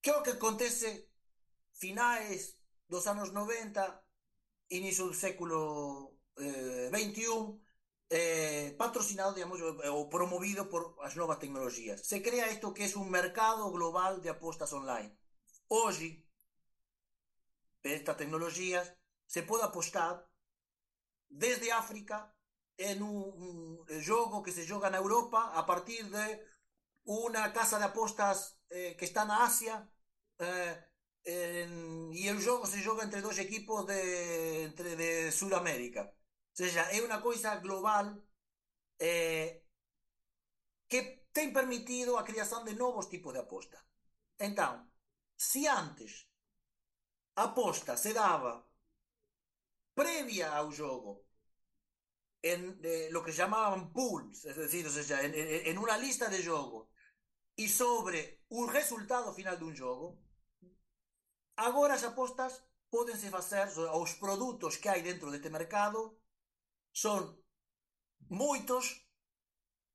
Que 0.00 0.16
o 0.16 0.24
que 0.24 0.40
acontece 0.40 1.12
finais 1.76 2.56
dos 2.88 3.04
anos 3.04 3.36
90, 3.36 3.84
inicio 4.72 5.12
do 5.12 5.16
século 5.16 6.16
eh, 6.40 6.88
21, 6.88 7.60
eh, 8.08 8.72
patrocinado, 8.80 9.36
digamos, 9.36 9.60
ou 9.60 10.08
promovido 10.08 10.72
por 10.72 10.96
as 11.04 11.20
novas 11.20 11.36
tecnologías. 11.36 12.00
Se 12.00 12.24
crea 12.24 12.48
isto 12.48 12.72
que 12.72 12.88
é 12.88 12.96
un 12.96 13.12
mercado 13.12 13.68
global 13.68 14.24
de 14.24 14.32
apostas 14.32 14.72
online. 14.72 15.12
Hoxe, 15.68 16.24
estas 17.94 18.16
tecnologías, 18.16 18.94
se 19.26 19.42
pode 19.42 19.64
apostar 19.64 20.28
desde 21.28 21.72
África 21.72 22.34
en 22.76 23.02
un, 23.02 23.84
un 23.88 24.04
jogo 24.04 24.42
que 24.42 24.52
se 24.52 24.66
joga 24.66 24.90
na 24.90 24.98
Europa 24.98 25.52
a 25.54 25.64
partir 25.64 26.10
de 26.10 26.44
una 27.04 27.52
casa 27.52 27.78
de 27.78 27.86
apostas 27.86 28.58
eh, 28.68 28.96
que 28.98 29.04
está 29.04 29.22
en 29.22 29.30
Asia 29.30 29.88
eh, 30.38 30.76
en, 31.24 32.12
y 32.12 32.28
el 32.28 32.42
juego 32.42 32.66
se 32.66 32.84
juega 32.84 33.04
entre 33.04 33.20
dos 33.20 33.38
equipos 33.38 33.86
de, 33.86 34.64
entre, 34.64 34.96
de 34.96 35.32
Sudamérica. 35.32 36.12
O 36.52 36.64
sea, 36.64 36.88
é 36.92 37.02
unha 37.02 37.20
coisa 37.20 37.58
global 37.60 38.16
eh, 38.98 39.66
que 40.88 41.28
ten 41.32 41.52
permitido 41.52 42.16
a 42.16 42.24
creación 42.24 42.64
de 42.64 42.78
novos 42.78 43.10
tipos 43.12 43.34
de 43.34 43.42
aposta. 43.44 43.78
Entón, 44.38 44.88
si 45.36 45.66
antes 45.66 46.25
aposta 47.36 47.96
se 47.96 48.12
daba 48.12 48.66
previa 49.94 50.52
ao 50.52 50.72
jogo 50.72 51.24
en 52.42 52.78
lo 53.10 53.22
que 53.24 53.32
llamaban 53.32 53.92
pools, 53.92 54.44
es 54.44 54.56
decir, 54.56 54.86
en, 55.10 55.78
una 55.78 55.98
lista 55.98 56.28
de 56.28 56.44
juego 56.44 56.90
y 57.56 57.68
sobre 57.68 58.44
un 58.48 58.72
resultado 58.72 59.32
final 59.34 59.58
dun 59.58 59.74
jogo, 59.76 60.20
agora 61.56 61.94
as 61.94 62.04
apostas 62.04 62.64
pódense 62.88 63.30
facer 63.30 63.66
os 63.76 64.14
produtos 64.20 64.78
que 64.78 64.88
hai 64.88 65.02
dentro 65.02 65.32
deste 65.32 65.50
mercado 65.50 66.20
son 66.92 67.34
moitos 68.28 69.08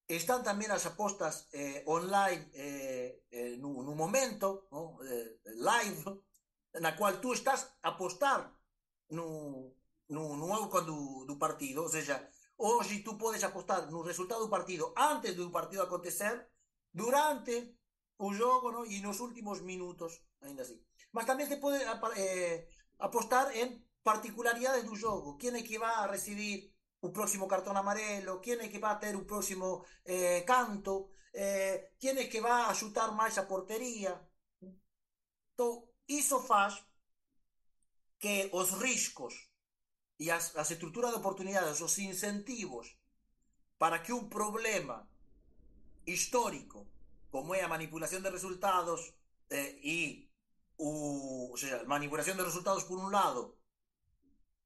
están 0.10 0.44
tamén 0.44 0.74
as 0.74 0.84
apostas 0.84 1.48
eh, 1.56 1.86
online 1.88 2.52
eh, 2.52 3.24
eh, 3.32 3.54
nun, 3.62 3.86
nun 3.86 3.96
momento 3.96 4.68
live 5.46 6.04
na 6.80 6.96
cual 6.96 7.20
tú 7.20 7.34
estás 7.34 7.76
a 7.84 7.98
apostar 7.98 8.54
no, 9.10 9.76
no, 10.08 10.38
no 10.38 10.48
outcome 10.54 10.88
do, 10.88 11.26
do 11.26 11.36
partido 11.36 11.84
ou 11.84 11.92
seja, 11.92 12.24
hoxe 12.56 13.04
tú 13.04 13.18
podes 13.18 13.44
apostar 13.44 13.92
no 13.92 14.06
resultado 14.06 14.46
do 14.46 14.54
partido 14.54 14.94
antes 14.96 15.36
do 15.36 15.52
partido 15.52 15.84
acontecer 15.84 16.48
durante 16.94 17.76
o 18.22 18.32
jogo 18.32 18.72
no? 18.72 18.82
e 18.86 19.02
nos 19.04 19.20
últimos 19.20 19.60
minutos 19.66 20.24
ainda 20.40 20.64
así 20.64 20.80
mas 21.12 21.28
tamén 21.28 21.48
se 21.48 21.60
pode 21.60 21.84
eh, 22.16 22.68
apostar 23.04 23.52
en 23.56 23.84
particularidades 24.04 24.86
do 24.86 24.96
jogo. 24.96 25.38
Quen 25.38 25.56
é 25.56 25.64
que 25.64 25.78
va 25.78 26.02
a 26.02 26.08
recibir 26.08 26.74
o 27.02 27.12
próximo 27.12 27.48
cartón 27.48 27.78
amarelo, 27.78 28.42
quen 28.42 28.62
é 28.62 28.68
que 28.72 28.80
va 28.80 28.92
a 28.96 29.00
ter 29.00 29.16
o 29.16 29.28
próximo 29.28 29.86
eh, 30.06 30.42
canto, 30.48 31.12
eh, 31.34 31.94
quen 32.00 32.18
é 32.18 32.26
que 32.32 32.42
va 32.42 32.70
a 32.70 32.74
xutar 32.74 33.12
máis 33.12 33.38
a 33.38 33.48
portería. 33.48 34.14
Iso 36.20 36.44
faz 36.44 36.84
que 38.20 38.50
os 38.52 38.76
riscos 38.78 39.34
e 40.20 40.30
as, 40.30 40.56
as 40.56 40.70
estruturas 40.70 41.12
de 41.12 41.18
oportunidades, 41.18 41.82
os 41.82 41.98
incentivos 41.98 42.98
para 43.82 44.04
que 44.04 44.14
un 44.14 44.30
problema 44.30 45.10
histórico 46.06 46.86
como 47.34 47.56
é 47.56 47.64
a 47.64 47.72
manipulación 47.72 48.22
de 48.22 48.30
resultados 48.30 49.16
eh, 49.50 49.80
e 49.82 50.30
o, 50.78 51.50
o 51.54 51.58
sea, 51.58 51.84
manipulación 51.86 52.38
de 52.38 52.46
resultados 52.46 52.84
por 52.84 53.00
un 53.00 53.10
lado, 53.10 53.58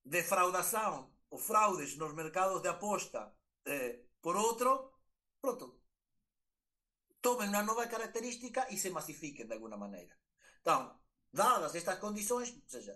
defraudación 0.03 1.07
ou 1.31 1.39
fraudes 1.39 1.95
nos 1.95 2.11
mercados 2.11 2.59
de 2.59 2.69
aposta 2.75 3.31
eh, 3.63 4.03
por 4.19 4.35
outro, 4.35 4.99
pronto, 5.39 5.79
tomen 7.21 7.53
unha 7.53 7.63
nova 7.63 7.87
característica 7.87 8.67
e 8.73 8.75
se 8.75 8.91
masifiquen 8.91 9.47
de 9.47 9.55
alguna 9.55 9.77
maneira. 9.79 10.13
Entón, 10.59 10.93
dadas 11.35 11.75
estas 11.75 11.99
condições, 11.99 12.55
ou 12.55 12.69
seja, 12.71 12.95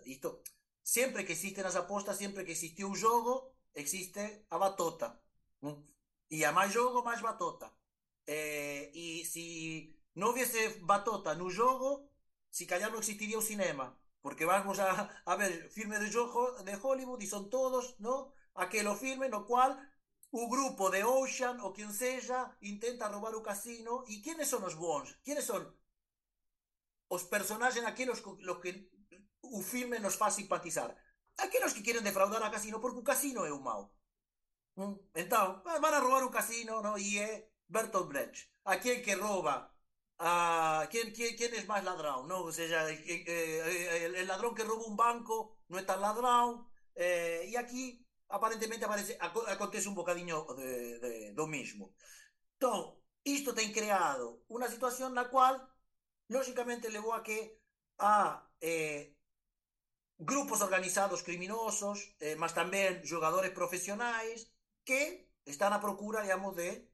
que 1.27 1.35
existen 1.35 1.67
as 1.67 1.75
apostas, 1.75 2.17
sempre 2.17 2.45
que 2.45 2.55
existiu 2.55 2.89
o 2.89 2.95
jogo, 2.95 3.51
existe 3.75 4.47
a 4.49 4.57
batota. 4.57 5.19
Non? 5.61 5.75
E 6.31 6.45
a 6.47 6.51
máis 6.55 6.71
jogo, 6.71 7.03
batota. 7.21 7.67
Eh, 8.25 8.89
e 8.95 9.05
se 9.25 9.43
non 10.15 10.31
hubiese 10.31 10.79
batota 10.81 11.35
no 11.35 11.51
jogo, 11.51 12.09
si 12.49 12.65
callar 12.65 12.91
no 12.91 13.03
existiría 13.03 13.37
o 13.37 13.45
cinema, 13.45 13.91
porque 14.21 14.45
vamos 14.45 14.79
a, 14.79 14.89
a 15.25 15.33
ver 15.35 15.69
filmes 15.69 15.99
de, 15.99 16.09
de 16.09 16.75
Hollywood 16.79 17.21
e 17.21 17.27
son 17.27 17.49
todos, 17.49 17.99
¿no? 17.99 18.33
Aquelo 18.55 18.95
filme 18.95 19.29
no 19.29 19.45
cual 19.45 19.77
o 20.31 20.47
grupo 20.47 20.89
de 20.89 21.03
Ocean 21.03 21.57
ou 21.65 21.73
quen 21.73 21.91
seja 21.93 22.53
intenta 22.61 23.09
roubar 23.09 23.33
o 23.33 23.41
casino 23.41 24.05
e 24.07 24.21
quenes 24.21 24.47
son 24.47 24.61
os 24.63 24.77
bons? 24.77 25.17
Quenes 25.25 25.45
son 25.45 25.65
os 27.09 27.23
personaxes 27.25 27.83
aqueles 27.85 28.21
los 28.47 28.57
que 28.61 28.71
o 29.41 29.61
filme 29.61 29.97
nos 29.99 30.15
faz 30.15 30.37
simpatizar? 30.39 30.95
Aqueles 31.37 31.73
que 31.73 31.83
queren 31.83 32.03
defraudar 32.05 32.41
a 32.43 32.53
casino 32.53 32.79
porque 32.79 33.01
o 33.01 33.09
casino 33.11 33.45
é 33.45 33.51
o 33.51 33.59
mau. 33.59 33.91
Entón, 35.13 35.61
van 35.65 35.93
a 35.93 35.99
roubar 35.99 36.23
o 36.23 36.31
casino, 36.31 36.79
no? 36.85 36.95
E 36.95 37.19
é 37.19 37.51
Bertolt 37.67 38.07
Brecht. 38.07 38.47
Aquel 38.63 39.03
que 39.03 39.15
rouba 39.15 39.75
a 40.19 40.87
¿quién, 40.91 41.11
quién, 41.11 41.53
es 41.53 41.67
más 41.67 41.83
ladrón? 41.83 42.27
¿no? 42.27 42.43
O 42.43 42.51
sea, 42.51 42.89
el, 42.89 44.27
ladrón 44.27 44.55
que 44.55 44.63
roba 44.63 44.85
un 44.85 44.97
banco 44.97 45.57
no 45.67 45.79
es 45.79 45.85
tan 45.85 46.01
ladrón. 46.01 46.67
Eh, 46.95 47.45
y 47.47 47.55
aquí 47.55 48.05
aparentemente 48.29 48.85
aparece, 48.85 49.17
acontece 49.19 49.87
un 49.87 49.95
bocadinho 49.95 50.45
de, 50.55 50.99
de, 50.99 51.33
do 51.33 51.47
mismo. 51.47 51.93
Entón, 52.53 52.99
isto 53.23 53.53
ten 53.53 53.71
creado 53.71 54.43
unha 54.51 54.67
situación 54.67 55.15
na 55.15 55.31
cual, 55.31 55.59
lógicamente, 56.29 56.93
levou 56.93 57.13
a 57.13 57.21
que 57.25 57.59
a 57.99 58.47
eh, 58.61 59.13
grupos 60.17 60.61
organizados 60.61 61.23
criminosos, 61.23 62.15
eh, 62.19 62.35
mas 62.39 62.55
tamén 62.55 63.03
xogadores 63.03 63.51
profesionais 63.51 64.47
que 64.87 65.31
están 65.43 65.73
a 65.73 65.83
procura, 65.83 66.23
digamos, 66.23 66.55
de 66.55 66.87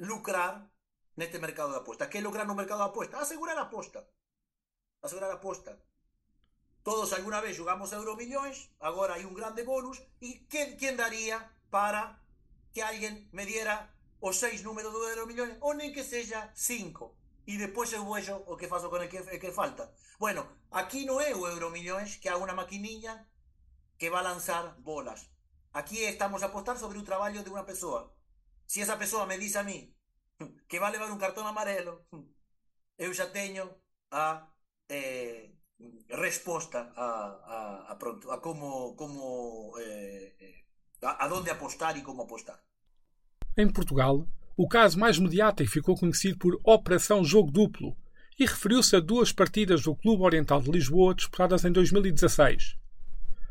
lucrar 0.00 0.70
neste 1.16 1.38
mercado 1.38 1.72
de 1.72 1.80
aposta. 1.82 2.08
Que 2.10 2.24
lograr 2.24 2.46
no 2.46 2.54
mercado 2.54 2.82
de 2.82 2.90
aposta? 2.90 3.20
Asegurar 3.20 3.56
a 3.58 3.68
aposta. 3.68 4.00
Asegurar 5.02 5.30
a 5.30 5.38
aposta. 5.40 5.76
Todos 6.86 7.12
alguna 7.12 7.40
vez 7.40 7.58
jugamos 7.58 7.90
euromillóns, 7.92 8.70
agora 8.78 9.18
hai 9.18 9.26
un 9.26 9.34
grande 9.34 9.66
bonus, 9.66 9.98
e 10.22 10.46
quen, 10.46 10.78
quen 10.78 10.94
daría 10.94 11.42
para 11.66 12.22
que 12.70 12.82
alguén 12.82 13.26
me 13.34 13.42
diera 13.42 13.90
os 14.22 14.38
seis 14.38 14.62
números 14.62 14.94
do 14.94 15.02
euromillóns, 15.10 15.58
ou 15.60 15.74
nem 15.74 15.90
que 15.90 16.06
seja 16.06 16.54
cinco, 16.54 17.18
e 17.46 17.56
depois 17.56 17.92
eu 17.94 18.02
vexo 18.02 18.42
o 18.50 18.58
que 18.58 18.66
faço 18.66 18.90
con 18.90 19.00
el 19.00 19.08
que, 19.08 19.22
que 19.38 19.52
falta. 19.54 19.94
Bueno, 20.18 20.42
aquí 20.74 21.06
non 21.06 21.22
é 21.22 21.30
o 21.30 21.46
euromillóns, 21.46 22.18
que 22.18 22.26
há 22.26 22.34
unha 22.34 22.58
maquiniña 22.58 23.30
que 23.96 24.10
va 24.10 24.20
a 24.20 24.28
lanzar 24.28 24.74
bolas. 24.82 25.30
Aquí 25.72 26.02
estamos 26.02 26.42
a 26.42 26.50
apostar 26.50 26.76
sobre 26.76 26.98
o 26.98 27.06
traballo 27.06 27.46
de 27.46 27.52
unha 27.54 27.62
persoa. 27.62 28.10
Si 28.66 28.82
esa 28.82 28.98
persoa 28.98 29.30
me 29.30 29.38
dice 29.38 29.62
a 29.62 29.66
mí 29.66 29.94
que 30.68 30.82
va 30.82 30.90
a 30.90 30.94
levar 30.94 31.08
un 31.14 31.22
cartón 31.22 31.46
amarelo, 31.46 32.02
eu 32.98 33.14
xa 33.14 33.30
teño 33.30 33.70
a 34.10 34.50
eh, 34.90 35.54
a, 36.10 37.06
a, 37.46 37.92
a, 37.92 37.98
pronto, 37.98 38.32
a 38.32 38.40
como, 38.40 38.96
como 38.96 39.78
eh, 39.78 40.64
a, 41.02 41.24
a 41.24 41.28
donde 41.28 41.50
apostar 41.50 41.96
e 41.96 42.02
como 42.02 42.24
apostar. 42.24 42.58
Em 43.56 43.70
Portugal, 43.70 44.26
o 44.56 44.66
caso 44.66 44.98
mais 44.98 45.18
mediático 45.18 45.70
ficou 45.70 45.94
conhecido 45.94 46.38
por 46.38 46.58
Operação 46.64 47.22
Jogo 47.22 47.50
Duplo 47.50 47.94
e 48.38 48.46
referiu-se 48.46 48.96
a 48.96 49.00
duas 49.00 49.30
partidas 49.30 49.82
do 49.82 49.94
Clube 49.94 50.22
Oriental 50.22 50.62
de 50.62 50.70
Lisboa 50.70 51.14
disputadas 51.14 51.64
em 51.64 51.72
2016. 51.72 52.74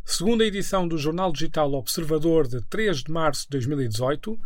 Segundo 0.03 0.41
a 0.41 0.45
edição 0.45 0.87
do 0.87 0.97
jornal 0.97 1.31
digital 1.31 1.73
Observador 1.73 2.47
de 2.47 2.59
3 2.69 3.03
de 3.03 3.11
março 3.11 3.43
de 3.43 3.49
2018, 3.51 4.39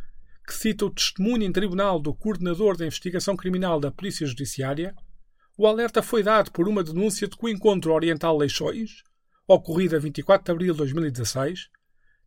que 0.45 0.53
cita 0.53 0.85
o 0.85 0.89
testemunho 0.89 1.43
em 1.43 1.51
tribunal 1.51 1.99
do 1.99 2.13
coordenador 2.13 2.75
da 2.75 2.85
investigação 2.85 3.37
criminal 3.37 3.79
da 3.79 3.91
Polícia 3.91 4.25
Judiciária, 4.25 4.93
o 5.57 5.67
alerta 5.67 6.01
foi 6.01 6.23
dado 6.23 6.51
por 6.51 6.67
uma 6.67 6.83
denúncia 6.83 7.27
de 7.27 7.37
que 7.37 7.45
o 7.45 7.49
encontro 7.49 7.93
oriental 7.93 8.37
Leixões, 8.37 9.03
ocorrido 9.47 9.95
a 9.95 9.99
24 9.99 10.45
de 10.45 10.51
abril 10.51 10.73
de 10.73 10.77
2016, 10.77 11.69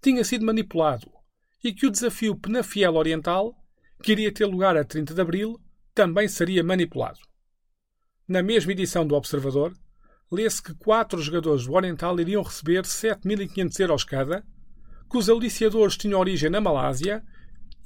tinha 0.02 0.24
sido 0.24 0.44
manipulado 0.44 1.10
e 1.64 1.72
que 1.72 1.86
o 1.86 1.90
desafio 1.90 2.36
Penafiel 2.36 2.94
Oriental, 2.94 3.56
que 4.02 4.12
iria 4.12 4.32
ter 4.32 4.44
lugar 4.46 4.76
a 4.76 4.84
30 4.84 5.14
de 5.14 5.20
abril, 5.20 5.60
também 5.94 6.28
seria 6.28 6.64
manipulado. 6.64 7.20
Na 8.26 8.42
mesma 8.42 8.72
edição 8.72 9.06
do 9.06 9.14
Observador, 9.14 9.72
lê-se 10.30 10.62
que 10.62 10.74
quatro 10.74 11.20
jogadores 11.20 11.66
do 11.66 11.74
Oriental 11.74 12.18
iriam 12.18 12.42
receber 12.42 12.82
7.500 12.82 13.80
euros 13.80 14.04
cada, 14.04 14.44
que 15.10 15.18
os 15.18 15.28
aliciadores 15.28 15.96
tinham 15.96 16.18
origem 16.18 16.50
na 16.50 16.60
Malásia 16.60 17.22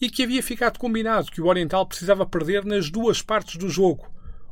e 0.00 0.08
que 0.08 0.22
havia 0.22 0.42
ficado 0.42 0.78
combinado 0.78 1.30
que 1.30 1.40
o 1.40 1.46
Oriental 1.46 1.86
precisava 1.86 2.26
perder 2.26 2.64
nas 2.64 2.90
duas 2.90 3.20
partes 3.22 3.56
do 3.56 3.68
jogo, 3.68 4.08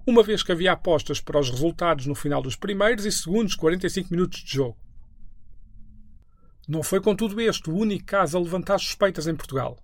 uma 0.07 0.23
vez 0.23 0.43
que 0.43 0.53
havia 0.53 0.73
apostas 0.73 1.21
para 1.21 1.39
os 1.39 1.49
resultados 1.49 2.07
no 2.07 2.15
final 2.15 2.43
dos 2.43 2.57
primeiros 2.57 3.05
e 3.05 3.13
segundos 3.13 3.55
45 3.55 4.11
minutos 4.11 4.41
de 4.41 4.53
jogo. 4.53 4.77
Não 6.67 6.83
foi, 6.83 7.01
contudo, 7.01 7.41
este 7.41 7.71
o 7.71 7.77
único 7.77 8.07
caso 8.07 8.37
a 8.37 8.41
levantar 8.41 8.79
suspeitas 8.79 9.27
em 9.27 9.37
Portugal. 9.37 9.79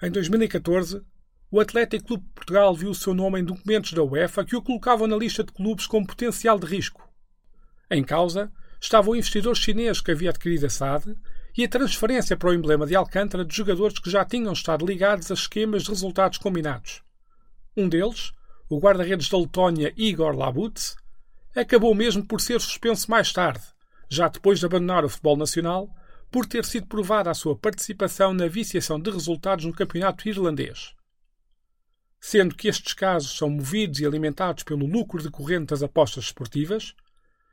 Em 0.00 0.12
2014, 0.12 1.02
o 1.50 1.58
Atlético 1.58 2.06
Clube 2.06 2.22
de 2.22 2.32
Portugal 2.32 2.72
viu 2.72 2.90
o 2.90 2.94
seu 2.94 3.12
nome 3.12 3.40
em 3.40 3.44
documentos 3.44 3.92
da 3.92 4.02
UEFA 4.02 4.44
que 4.44 4.54
o 4.54 4.62
colocavam 4.62 5.08
na 5.08 5.16
lista 5.16 5.42
de 5.42 5.52
clubes 5.52 5.88
com 5.88 6.04
potencial 6.04 6.56
de 6.56 6.66
risco. 6.66 7.08
Em 7.90 8.04
causa 8.04 8.52
estava 8.80 9.10
o 9.10 9.16
investidor 9.16 9.56
chinês 9.56 10.00
que 10.00 10.12
havia 10.12 10.30
adquirido 10.30 10.66
a 10.66 10.70
SAD 10.70 11.16
e 11.56 11.64
a 11.64 11.68
transferência 11.68 12.36
para 12.36 12.50
o 12.50 12.54
emblema 12.54 12.86
de 12.86 12.94
Alcântara 12.94 13.44
de 13.44 13.52
jogadores 13.52 13.98
que 13.98 14.08
já 14.08 14.24
tinham 14.24 14.52
estado 14.52 14.86
ligados 14.86 15.32
a 15.32 15.34
esquemas 15.34 15.82
de 15.82 15.88
resultados 15.88 16.38
combinados. 16.38 17.02
Um 17.76 17.88
deles, 17.88 18.30
o 18.68 18.78
guarda-redes 18.78 19.28
da 19.28 19.38
Letónia 19.38 19.92
Igor 19.96 20.36
Labutz, 20.36 20.94
acabou 21.56 21.92
mesmo 21.92 22.24
por 22.24 22.40
ser 22.40 22.60
suspenso 22.60 23.10
mais 23.10 23.32
tarde, 23.32 23.64
já 24.08 24.28
depois 24.28 24.60
de 24.60 24.66
abandonar 24.66 25.04
o 25.04 25.08
futebol 25.08 25.36
nacional, 25.36 25.90
por 26.30 26.46
ter 26.46 26.64
sido 26.64 26.86
provada 26.86 27.30
a 27.30 27.34
sua 27.34 27.56
participação 27.56 28.34
na 28.34 28.46
viciação 28.46 29.00
de 29.00 29.10
resultados 29.10 29.64
no 29.64 29.72
campeonato 29.72 30.28
irlandês. 30.28 30.94
Sendo 32.20 32.54
que 32.54 32.68
estes 32.68 32.92
casos 32.92 33.36
são 33.36 33.48
movidos 33.48 34.00
e 34.00 34.06
alimentados 34.06 34.64
pelo 34.64 34.86
lucro 34.86 35.22
decorrente 35.22 35.66
das 35.66 35.82
apostas 35.82 36.24
esportivas, 36.24 36.94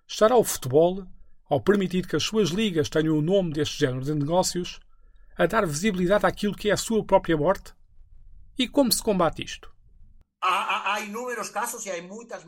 estará 0.08 0.36
o 0.36 0.44
futebol, 0.44 1.06
ao 1.50 1.62
permitir 1.62 2.08
que 2.08 2.16
as 2.16 2.24
suas 2.24 2.50
ligas 2.50 2.90
tenham 2.90 3.18
o 3.18 3.22
nome 3.22 3.54
deste 3.54 3.80
género 3.80 4.04
de 4.04 4.14
negócios, 4.14 4.80
a 5.38 5.46
dar 5.46 5.66
visibilidade 5.66 6.26
àquilo 6.26 6.56
que 6.56 6.70
é 6.70 6.74
a 6.74 6.78
sua 6.78 7.06
própria 7.06 7.38
morte? 7.38 7.74
E 8.58 8.68
como 8.68 8.92
se 8.92 9.04
combate 9.04 9.44
isto? 9.44 9.72
Há, 10.42 10.94
há 10.94 11.02
inúmeros 11.02 11.50
casos 11.50 11.86
e 11.86 11.92
há 11.92 12.02
muitas 12.02 12.44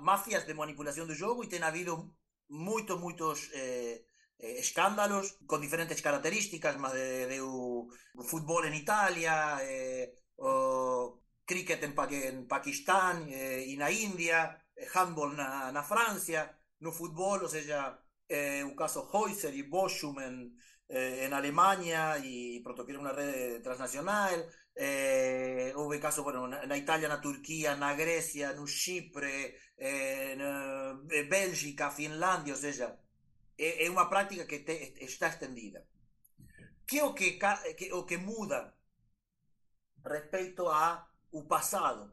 máfias 0.00 0.46
de 0.46 0.54
manipulação 0.54 1.06
do 1.06 1.14
jogo 1.14 1.44
e 1.44 1.48
tem 1.48 1.62
havido 1.62 2.10
muitos, 2.48 2.98
muitos 2.98 3.50
eh, 3.52 4.02
eh, 4.38 4.56
escándalos 4.58 5.38
con 5.46 5.60
diferentes 5.60 6.02
características, 6.02 6.78
mas 6.78 6.92
de, 6.92 7.26
de 7.26 7.40
o, 7.40 7.88
o 7.88 8.22
fútbol 8.22 8.66
en 8.66 8.74
Italia, 8.74 9.58
eh, 9.62 10.12
o 10.36 11.20
cricket 11.44 11.82
en, 11.84 11.94
pa 11.94 12.08
en 12.10 12.46
Pakistán 12.48 13.28
eh, 13.28 13.64
e 13.68 13.74
na 13.76 13.90
India, 13.90 14.56
eh, 14.74 14.88
handball 14.94 15.36
na, 15.36 15.70
na 15.70 15.82
Francia, 15.82 16.50
no 16.80 16.90
fútbol, 16.92 17.44
ou 17.44 17.50
seja, 17.50 17.98
eh, 18.28 18.64
o 18.64 18.74
caso 18.74 19.08
Heuser 19.12 19.54
e 19.54 19.64
Boschum 19.68 20.18
en, 20.20 20.56
eh, 20.88 21.24
en 21.24 21.32
Alemania 21.32 22.16
e 22.18 22.60
pronto 22.64 22.84
que 22.84 22.92
era 22.92 23.00
unha 23.00 23.14
rede 23.14 23.60
transnacional, 23.60 24.38
eh, 24.74 25.72
houve 25.76 26.00
caso 26.00 26.24
bueno, 26.24 26.48
na, 26.48 26.66
na 26.66 26.76
Italia, 26.76 27.08
na 27.08 27.20
Turquía, 27.20 27.76
na 27.76 27.94
Grecia, 27.94 28.52
no 28.52 28.66
Chipre, 28.66 29.54
eh, 29.76 30.34
na, 30.36 30.98
eh, 31.10 31.24
Bélgica, 31.24 31.90
Finlandia, 31.90 32.54
ou 32.54 32.60
seja, 32.60 32.98
é, 33.58 33.90
uma 33.90 34.08
prática 34.08 34.46
que 34.46 34.60
te, 34.60 34.94
está 35.04 35.28
estendida. 35.28 35.86
Que 36.86 37.02
o 37.02 37.14
que, 37.14 37.38
que, 37.76 37.92
o 37.92 38.04
que 38.04 38.16
muda 38.16 38.74
respeito 40.04 40.68
a 40.68 41.08
o 41.32 41.44
passado 41.44 42.12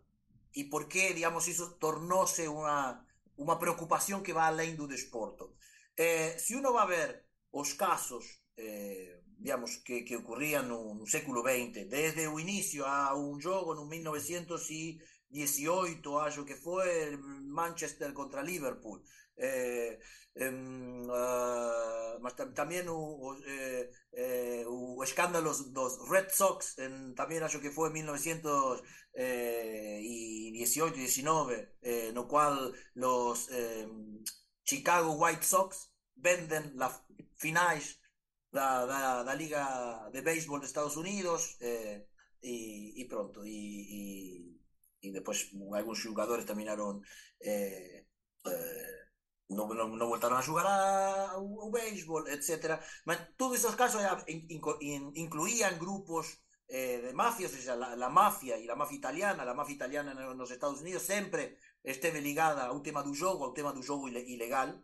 e 0.56 0.64
por 0.66 0.88
que, 0.88 1.14
digamos, 1.14 1.48
isso 1.48 1.78
tornou-se 1.78 2.48
uma, 2.48 3.06
uma 3.38 3.60
preocupação 3.60 4.22
que 4.22 4.34
vai 4.34 4.48
além 4.48 4.76
do 4.76 4.88
desporto. 4.88 5.56
Eh, 5.98 6.38
se 6.38 6.56
uno 6.56 6.74
vai 6.74 6.88
ver 6.88 7.26
os 7.52 7.74
casos, 7.74 8.42
eh, 8.58 9.20
digamos, 9.38 9.78
que, 9.78 10.02
que 10.02 10.18
ocorriam 10.18 10.64
no, 10.64 10.94
no 10.96 11.08
século 11.08 11.42
XX, 11.42 11.88
desde 11.88 12.28
o 12.28 12.40
início 12.40 12.86
a 12.86 13.16
um 13.16 13.40
jogo 13.40 13.76
no 13.76 13.86
1918, 13.86 16.20
acho 16.20 16.44
que 16.46 16.56
foi 16.56 17.18
Manchester 17.18 18.14
contra 18.14 18.42
Liverpool, 18.42 19.02
mas 22.22 22.34
tamén 22.54 22.86
o, 22.88 23.36
eh, 23.44 23.90
eh, 24.14 24.64
o 24.70 25.04
escándalo 25.04 25.52
dos 25.74 26.00
Red 26.08 26.30
Sox 26.30 26.78
en, 26.78 27.18
tamén 27.18 27.44
acho 27.44 27.60
que 27.60 27.74
foi 27.74 27.90
en 27.90 28.06
1918 28.06 28.86
e 30.96 31.02
19 31.04 31.82
eh, 31.82 32.10
no 32.14 32.30
cual 32.32 32.72
los 32.96 33.50
eh, 33.52 33.90
Chicago 34.64 35.18
White 35.18 35.44
Sox 35.44 35.92
venden 36.16 36.78
las 36.78 37.02
finais 37.36 38.00
da, 38.52 38.86
da, 38.86 39.24
da 39.24 39.34
Liga 39.36 39.66
de 40.14 40.22
Béisbol 40.22 40.62
de 40.62 40.70
Estados 40.70 40.96
Unidos 40.96 41.58
eh, 41.60 42.08
pronto 43.10 43.44
e, 43.44 43.50
e, 43.52 44.02
e 45.02 45.08
depois 45.12 45.50
algúns 45.74 46.00
xogadores 46.00 46.46
terminaron 46.46 47.02
eh, 47.42 48.06
eh, 48.46 49.01
non, 49.52 49.68
non, 49.76 49.90
non 50.00 50.12
voltaron 50.12 50.40
a 50.40 50.46
xogar 50.48 50.68
ao 50.68 51.70
béisbol, 51.70 52.24
etc. 52.32 52.80
Mas 53.08 53.18
todos 53.40 53.60
esos 53.60 53.76
casos 53.76 54.02
in, 54.28 55.12
incluían 55.16 55.76
grupos 55.84 56.26
eh, 56.72 57.00
de 57.04 57.14
mafias, 57.14 57.52
o 57.54 57.62
sea, 57.62 57.76
la, 57.76 57.96
la 57.96 58.10
mafia 58.10 58.56
e 58.58 58.66
mafia 58.76 58.98
italiana, 58.98 59.44
la 59.44 59.54
mafia 59.54 59.76
italiana 59.76 60.16
nos 60.16 60.52
Estados 60.52 60.80
Unidos 60.80 61.04
sempre 61.04 61.60
esteve 61.84 62.22
ligada 62.22 62.64
ao 62.72 62.82
tema 62.82 63.04
do 63.04 63.14
jogo, 63.14 63.44
ao 63.44 63.54
tema 63.54 63.74
do 63.74 63.84
jogo 63.84 64.08
ilegal, 64.08 64.80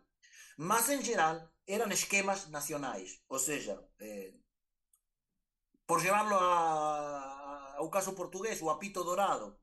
mas 0.58 0.90
en 0.90 1.02
geral 1.02 1.48
eran 1.64 1.92
esquemas 1.92 2.50
nacionais, 2.50 3.24
ou 3.28 3.38
seja, 3.38 3.80
eh, 3.98 4.36
por 5.88 6.02
llevarlo 6.02 6.36
a, 6.36 7.76
ao 7.80 7.88
caso 7.88 8.12
portugués, 8.12 8.60
o 8.60 8.68
apito 8.68 9.00
dorado, 9.04 9.56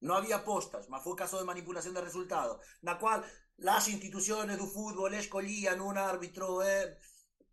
non 0.00 0.16
había 0.16 0.44
postas, 0.44 0.88
mas 0.88 1.04
foi 1.04 1.14
caso 1.16 1.36
de 1.36 1.48
manipulación 1.48 1.92
de 1.94 2.04
resultado, 2.04 2.60
na 2.80 2.96
cual 2.96 3.20
las 3.60 3.88
instituciones 3.88 4.56
del 4.56 4.68
fútbol 4.68 5.12
escogían 5.14 5.80
un 5.80 5.96
árbitro, 5.98 6.64
eh, 6.64 6.96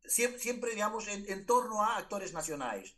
siempre, 0.06 0.40
siempre, 0.40 0.72
digamos, 0.72 1.08
en, 1.08 1.28
en, 1.28 1.46
torno 1.46 1.84
a 1.84 1.98
actores 1.98 2.32
nacionales. 2.32 2.96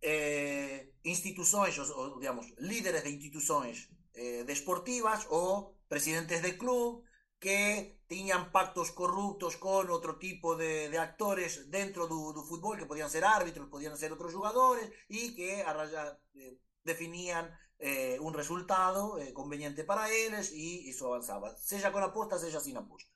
Eh, 0.00 0.94
instituciones, 1.04 1.78
o, 1.78 2.18
digamos, 2.18 2.46
líderes 2.58 3.04
de 3.04 3.10
instituciones 3.10 3.88
eh, 4.14 4.44
deportivas 4.44 5.26
o 5.30 5.76
presidentes 5.86 6.42
de 6.42 6.58
club 6.58 7.04
que 7.38 8.00
tenían 8.06 8.52
pactos 8.52 8.92
corruptos 8.92 9.56
con 9.56 9.90
otro 9.90 10.18
tipo 10.18 10.54
de, 10.56 10.88
de 10.88 10.98
actores 10.98 11.70
dentro 11.70 12.06
del 12.06 12.44
fútbol, 12.46 12.78
que 12.78 12.86
podían 12.86 13.10
ser 13.10 13.24
árbitros, 13.24 13.68
podían 13.68 13.96
ser 13.98 14.12
otros 14.12 14.32
jugadores, 14.32 14.90
y 15.08 15.34
que 15.34 15.62
a 15.62 15.72
raya, 15.72 16.18
eh, 16.34 16.58
definían 16.84 17.50
eh, 17.78 18.18
un 18.20 18.34
resultado 18.34 19.18
eh, 19.18 19.32
conveniente 19.32 19.84
para 19.84 20.10
eles 20.10 20.52
e 20.52 20.86
iso 20.90 21.06
avanzaba, 21.06 21.56
seja 21.56 21.90
con 21.92 22.02
aposta, 22.02 22.38
seja 22.38 22.60
sin 22.60 22.76
aposta. 22.76 23.10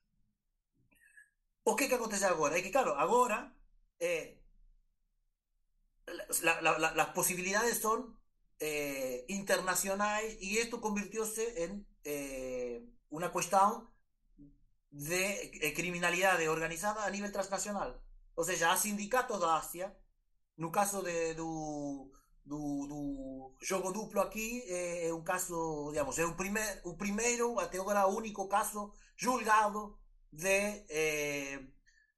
O 1.62 1.74
que 1.76 1.88
que 1.88 1.94
acontece 1.94 2.26
agora? 2.26 2.58
É 2.58 2.62
que, 2.62 2.70
claro, 2.70 2.94
agora 2.98 3.54
eh, 3.98 4.38
la, 6.42 6.60
la, 6.60 6.78
la, 6.78 6.94
las 6.94 7.10
posibilidades 7.10 7.78
son 7.78 8.18
eh, 8.60 9.24
internacionais 9.28 10.38
e 10.40 10.62
isto 10.62 10.80
convirtióse 10.80 11.64
en 11.64 11.86
eh, 12.04 12.86
unha 13.10 13.30
cuestión 13.34 13.90
de 14.90 15.50
eh, 15.62 15.74
criminalidade 15.74 16.48
organizada 16.48 17.04
a 17.04 17.10
nivel 17.10 17.34
transnacional. 17.34 17.98
Ou 18.38 18.44
seja, 18.44 18.70
há 18.70 18.76
sindicatos 18.76 19.40
da 19.40 19.58
Asia, 19.58 19.90
no 20.56 20.70
caso 20.70 21.02
de, 21.02 21.34
do, 21.34 22.12
do, 22.46 22.86
do 22.86 23.56
jogo 23.60 23.92
duplo 23.92 24.20
aqui 24.20 24.62
é, 24.68 25.08
é, 25.08 25.14
um 25.14 25.22
caso, 25.22 25.88
digamos, 25.90 26.18
é 26.18 26.24
o, 26.24 26.36
primeir, 26.36 26.80
o 26.84 26.96
primeiro, 26.96 27.58
até 27.58 27.78
agora, 27.78 28.06
único 28.06 28.48
caso 28.48 28.92
julgado 29.16 29.98
de 30.32 30.84
eh, 30.88 31.60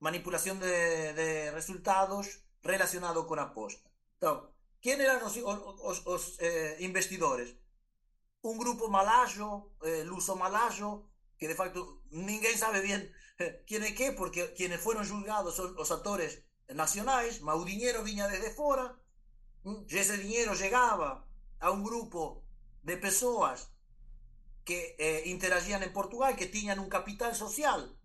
manipulação 0.01 0.57
de, 0.59 1.13
de, 1.15 1.51
resultados 1.51 2.27
relacionado 2.63 3.25
com 3.25 3.35
a 3.35 3.43
aposta. 3.43 3.89
Então, 4.17 4.51
quem 4.81 5.01
eram 5.01 5.27
os, 5.27 6.39
eh, 6.41 6.77
investidores? 6.81 7.57
Um 8.45 8.59
grupo 8.59 8.89
malajo, 8.89 9.73
eh, 9.83 10.05
luso 10.05 10.37
malajo, 10.37 11.09
que 11.39 11.49
de 11.49 11.55
facto 11.55 12.03
ninguém 12.11 12.57
sabe 12.57 12.81
bem 12.81 13.11
quem 13.67 13.81
é 13.83 13.93
que, 13.93 14.13
porque 14.13 14.49
quienes 14.49 14.81
foram 14.81 15.05
julgados 15.05 15.55
são 15.55 15.73
os 15.79 15.91
atores 15.93 16.43
nacionais, 16.75 17.39
mas 17.39 17.57
o 17.61 17.65
dinheiro 17.65 18.03
vinha 18.03 18.27
desde 18.27 18.51
fora, 18.51 18.99
y 19.89 19.99
ese 19.99 20.17
dinero 20.19 20.55
llegaba 20.55 21.27
a 21.61 21.71
un 21.71 21.85
grupo 21.85 22.45
de 22.83 22.97
personas 22.97 23.73
que 24.65 24.97
eh, 24.99 25.23
interagían 25.27 25.83
en 25.83 25.93
Portugal, 25.93 26.37
que 26.37 26.47
tenían 26.47 26.79
un 26.79 26.89
capital 26.89 27.35
social 27.35 27.99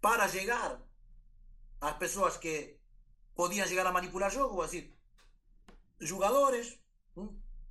para 0.00 0.26
llegar 0.26 0.84
a 1.80 1.86
las 1.86 1.94
personas 1.96 2.38
que 2.38 2.80
podían 3.34 3.68
llegar 3.68 3.86
a 3.86 3.92
manipular 3.92 4.32
juegos, 4.32 4.66
es 4.66 4.72
decir, 4.72 4.98
jugadores, 6.08 6.80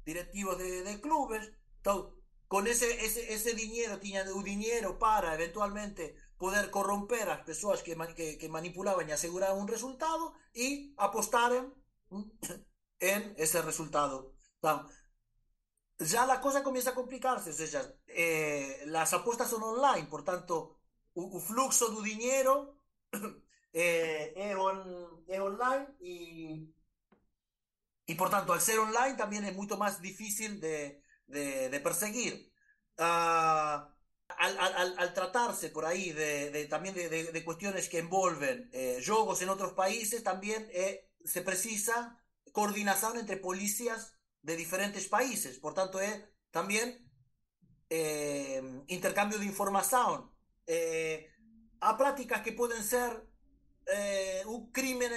directivos 0.05 0.57
de, 0.57 0.83
de 0.83 1.01
clubes, 1.01 1.51
todo, 1.81 2.17
con 2.47 2.67
ese, 2.67 3.05
ese, 3.05 3.33
ese 3.33 3.53
dinero, 3.53 3.99
tenían 3.99 4.31
un 4.31 4.43
dinero 4.43 4.97
para 4.97 5.33
eventualmente 5.33 6.15
poder 6.37 6.69
corromper 6.71 7.23
a 7.23 7.37
las 7.37 7.45
personas 7.45 7.83
que, 7.83 7.97
que, 8.15 8.37
que 8.37 8.49
manipulaban 8.49 9.09
y 9.09 9.11
aseguraban 9.11 9.57
un 9.57 9.67
resultado 9.67 10.33
y 10.53 10.93
apostaron 10.97 11.73
en 12.99 13.33
ese 13.37 13.61
resultado. 13.61 14.33
Ya 15.99 16.25
la 16.25 16.39
cosa 16.41 16.63
comienza 16.63 16.91
a 16.91 16.95
complicarse, 16.95 17.49
o 17.49 17.67
sea, 17.67 17.91
eh, 18.07 18.83
las 18.85 19.13
apuestas 19.13 19.49
son 19.49 19.63
online, 19.63 20.07
por 20.07 20.23
tanto, 20.23 20.79
el 21.15 21.41
flujo 21.41 21.89
de 21.89 22.03
dinero 22.07 22.79
eh, 23.73 24.33
es, 24.35 25.39
online 25.39 25.87
y, 25.99 26.71
y, 28.05 28.15
por 28.15 28.29
tanto, 28.29 28.53
al 28.53 28.61
ser 28.61 28.77
online 28.77 29.15
también 29.15 29.43
es 29.45 29.55
mucho 29.55 29.77
más 29.77 29.99
difícil 30.01 30.59
de, 30.59 31.01
de, 31.25 31.79
perseguir. 31.79 32.51
Ah, 32.99 33.91
al, 34.37 35.13
tratarse 35.13 35.69
por 35.69 35.85
ahí 35.85 36.11
de, 36.11 36.67
también 36.69 36.93
de, 36.93 37.43
cuestiones 37.43 37.89
que 37.89 37.99
envolven 37.99 38.69
eh, 38.71 39.01
juegos 39.03 39.41
en 39.41 39.49
otros 39.49 39.73
países, 39.73 40.23
también 40.23 40.69
se 41.23 41.41
precisa 41.41 42.23
coordinación 42.51 43.17
entre 43.17 43.37
policías 43.37 44.17
de 44.41 44.55
diferentes 44.55 45.07
países. 45.07 45.59
Por 45.59 45.73
tanto, 45.73 45.99
es 45.99 46.23
también 46.51 47.09
eh, 47.89 48.61
intercambio 48.87 49.39
de 49.39 49.45
información. 49.45 50.31
Eh, 50.65 51.29
a 51.79 51.97
prácticas 51.97 52.41
que 52.41 52.53
pueden 52.53 52.83
ser 52.83 53.27
eh, 53.85 54.43
un 54.45 54.71
crimen 54.71 55.11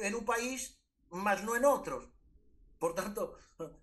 en 0.00 0.14
un, 0.14 0.24
país, 0.24 0.80
más 1.10 1.44
no 1.44 1.56
en 1.56 1.64
otros. 1.64 2.08
Por 2.78 2.94
tanto, 2.94 3.36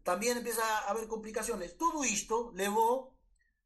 también 0.04 0.38
empieza 0.38 0.64
a 0.64 0.90
haber 0.90 1.08
complicaciones. 1.08 1.78
Todo 1.78 2.04
esto 2.04 2.54
llevó 2.54 3.16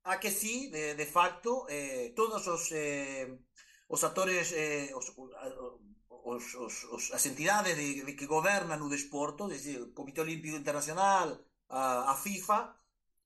a 0.03 0.19
que 0.19 0.31
sí, 0.31 0.69
de, 0.69 1.05
facto, 1.05 1.67
eh, 1.69 2.13
todos 2.15 2.47
os, 2.47 2.71
eh, 2.71 3.39
os 3.88 4.03
actores, 4.03 4.51
eh, 4.53 4.91
os, 6.25 6.55
os, 6.55 6.84
os, 6.91 7.12
as 7.12 7.25
entidades 7.25 7.75
de, 7.75 8.03
de 8.03 8.13
que 8.15 8.27
gobernan 8.27 8.82
o 8.82 8.89
desporto, 8.89 9.47
desde 9.47 9.77
o 9.79 9.93
Comité 9.93 10.21
Olímpico 10.21 10.58
Internacional, 10.58 11.39
a, 11.69 12.12
a 12.12 12.15
FIFA, 12.15 12.75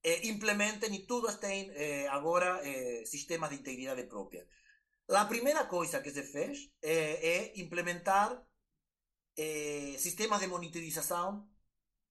eh, 0.03 0.27
implementen 0.27 0.93
e 0.93 1.07
todas 1.07 1.39
ten 1.39 1.71
eh, 1.73 2.07
agora 2.11 2.59
eh, 2.63 3.03
sistemas 3.05 3.49
de 3.49 3.59
integridade 3.61 4.03
propia. 4.05 4.45
A 5.09 5.25
primeira 5.25 5.65
coisa 5.67 6.01
que 6.03 6.11
se 6.11 6.23
fez 6.23 6.71
eh, 6.81 7.19
é 7.21 7.37
implementar 7.59 8.29
eh, 9.37 9.95
sistemas 9.97 10.39
de 10.39 10.47
monitorização 10.47 11.49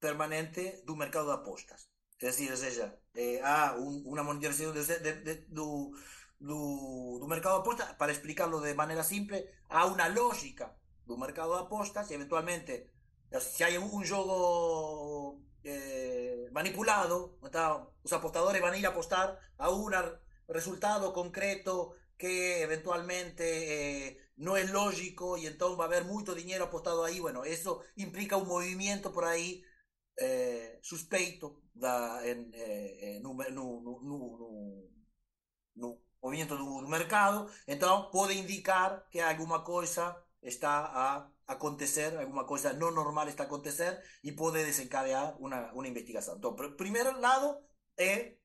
permanente 0.00 0.82
do 0.84 0.96
mercado 0.96 1.28
de 1.28 1.38
apostas. 1.38 1.88
É 2.22 2.26
ou 2.26 2.56
seja, 2.56 2.86
eh, 3.14 3.40
há 3.42 3.74
un, 3.74 4.06
unha 4.06 4.22
monitorización 4.22 4.70
de, 4.70 4.82
de, 4.86 5.12
de, 5.26 5.34
do, 5.50 5.90
do, 6.42 7.18
do 7.20 7.26
mercado 7.30 7.56
de 7.56 7.60
apostas, 7.62 7.94
para 7.94 8.10
explicarlo 8.10 8.60
de 8.60 8.74
maneira 8.74 9.06
simple, 9.06 9.46
há 9.70 9.86
unha 9.86 10.10
lógica. 10.10 10.74
Do 11.06 11.14
mercado 11.14 11.54
de 11.54 11.62
apostas 11.62 12.10
e 12.10 12.14
eventualmente 12.18 12.90
se 13.38 13.62
hai 13.62 13.78
un 13.78 14.02
jogo 14.02 15.38
eh, 15.62 16.50
manipulado, 16.50 17.38
então, 17.42 17.94
os 18.02 18.12
apostadores 18.12 18.62
a 18.62 18.76
ir 18.76 18.86
a 18.86 18.90
apostar 18.90 19.38
a 19.58 19.70
un 19.70 19.94
resultado 20.48 21.12
concreto 21.14 21.94
que 22.18 22.62
eventualmente 22.62 23.46
eh, 23.46 24.18
no 24.36 24.56
es 24.56 24.70
lógico 24.70 25.38
y 25.38 25.46
entonces 25.46 25.78
va 25.78 25.84
a 25.84 25.90
haber 25.90 26.04
mucho 26.04 26.34
dinero 26.34 26.66
apostado 26.66 27.04
ahí. 27.04 27.20
Bueno, 27.20 27.44
eso 27.44 27.82
implica 27.96 28.36
un 28.36 28.48
movimiento 28.48 29.12
por 29.12 29.24
ahí 29.24 29.62
eh, 30.16 30.78
suspeito 30.82 31.62
da, 31.72 32.26
en, 32.26 32.50
eh, 32.54 33.20
no, 33.22 33.34
no, 33.50 33.80
no, 35.74 35.98
no, 36.22 36.28
movimento 36.28 36.56
do, 36.56 36.80
do 36.82 36.88
mercado, 36.88 37.50
então 37.66 38.10
pode 38.10 38.34
indicar 38.38 39.06
que 39.10 39.20
alguma 39.20 39.62
coisa 39.64 40.16
está 40.42 40.86
a 40.86 41.28
acontecer, 41.46 42.16
alguma 42.16 42.44
coisa 42.44 42.72
não 42.72 42.90
normal 42.90 43.28
está 43.28 43.42
a 43.44 43.46
acontecer 43.46 44.02
e 44.22 44.32
pode 44.32 44.64
desencadear 44.64 45.36
uma, 45.40 45.72
uma 45.72 45.88
investigação. 45.88 46.36
Então, 46.36 46.54
pr 46.54 46.70
primeiro 46.76 47.20
lado 47.20 47.58
é 47.96 48.36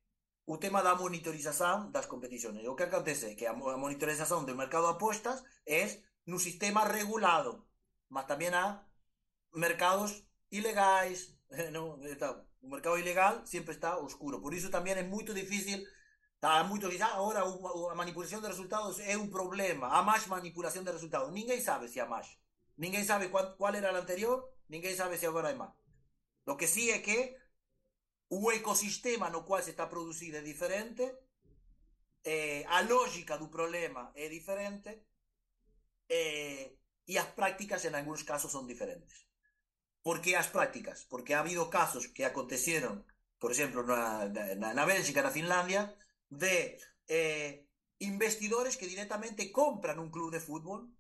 o 0.46 0.58
tema 0.58 0.82
da 0.82 0.96
monitorização 0.96 1.92
das 1.92 2.06
competições. 2.06 2.66
O 2.66 2.76
que 2.76 2.84
acontece 2.84 3.26
é 3.28 3.36
que 3.36 3.46
a 3.46 3.54
monitorização 3.54 4.46
do 4.46 4.56
mercado 4.56 4.86
de 4.86 4.92
apostas 4.92 5.44
é 5.66 6.02
no 6.26 6.40
sistema 6.40 6.84
regulado, 6.86 7.66
mas 8.10 8.26
também 8.26 8.50
há 8.50 8.84
mercados 9.54 10.24
ilegais, 10.52 11.34
no, 11.72 12.00
o 12.62 12.70
mercado 12.70 12.98
ilegal 12.98 13.46
sempre 13.46 13.74
está 13.74 13.98
oscuro. 13.98 14.42
Por 14.42 14.54
isso 14.54 14.70
também 14.70 14.94
é 14.94 15.04
muito 15.04 15.34
difícil 15.34 15.86
Está 16.38 16.64
muito 16.64 16.88
dizendo, 16.88 17.10
ah, 17.12 17.92
a 17.92 18.06
de 18.06 18.48
resultados 18.48 19.00
é 19.00 19.18
um 19.18 19.28
problema. 19.28 19.88
Há 19.88 20.04
mais 20.04 20.28
manipulação 20.28 20.84
de 20.84 20.92
resultados. 20.92 21.34
Ninguém 21.34 21.60
sabe 21.60 21.90
se 21.90 22.00
há 22.00 22.06
mais. 22.06 22.38
Ninguém 22.78 23.04
sabe 23.04 23.30
qual, 23.30 23.56
qual 23.58 23.74
era 23.74 23.90
a 23.90 23.98
anterior, 23.98 24.48
ninguém 24.70 24.96
sabe 24.96 25.18
se 25.18 25.26
agora 25.26 25.50
há 25.50 25.56
mais. 25.56 25.74
O 26.46 26.56
que 26.56 26.68
sim 26.68 26.92
é 26.92 27.00
que 27.00 27.36
o 28.30 28.52
ecossistema 28.52 29.32
no 29.32 29.44
qual 29.44 29.64
se 29.64 29.72
está 29.72 29.88
produzindo 29.88 30.38
é 30.38 30.42
diferente, 30.42 31.04
eh, 32.24 32.64
a 32.68 32.82
lógica 32.82 33.36
do 33.38 33.48
problema 33.48 34.12
é 34.16 34.30
diferente 34.30 34.92
eh, 36.08 36.72
e 37.08 37.18
as 37.18 37.30
prácticas 37.40 37.84
em 37.86 37.96
alguns 37.96 38.22
casos 38.22 38.52
são 38.52 38.68
diferentes. 38.68 39.26
Por 40.04 40.22
que 40.22 40.36
as 40.36 40.48
prácticas? 40.48 41.04
Porque 41.06 41.34
ha 41.34 41.40
habido 41.40 41.68
casos 41.70 42.06
que 42.08 42.24
aconteceram, 42.24 43.04
por 43.40 43.50
exemplo, 43.52 43.82
na, 43.84 44.28
na, 44.56 44.74
na 44.74 44.86
Bélgica, 44.86 45.24
na 45.24 45.32
de 46.30 46.80
eh, 47.08 47.68
investidores 48.00 48.78
que 48.78 48.88
directamente 48.88 49.52
compran 49.52 50.00
un 50.00 50.12
club 50.12 50.32
de 50.32 50.40
fútbol 50.40 50.94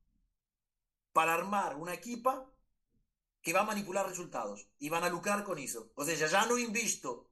para 1.13 1.33
armar 1.33 1.75
una 1.75 1.93
equipa 1.93 2.51
que 3.41 3.53
va 3.53 3.61
a 3.61 3.71
manipular 3.71 4.07
resultados 4.07 4.69
y 4.79 4.89
van 4.89 5.03
a 5.03 5.09
lucrar 5.09 5.43
con 5.43 5.57
eso. 5.57 5.91
O 5.95 6.03
sea, 6.05 6.15
ya 6.15 6.45
no 6.45 6.57
invisto 6.57 7.29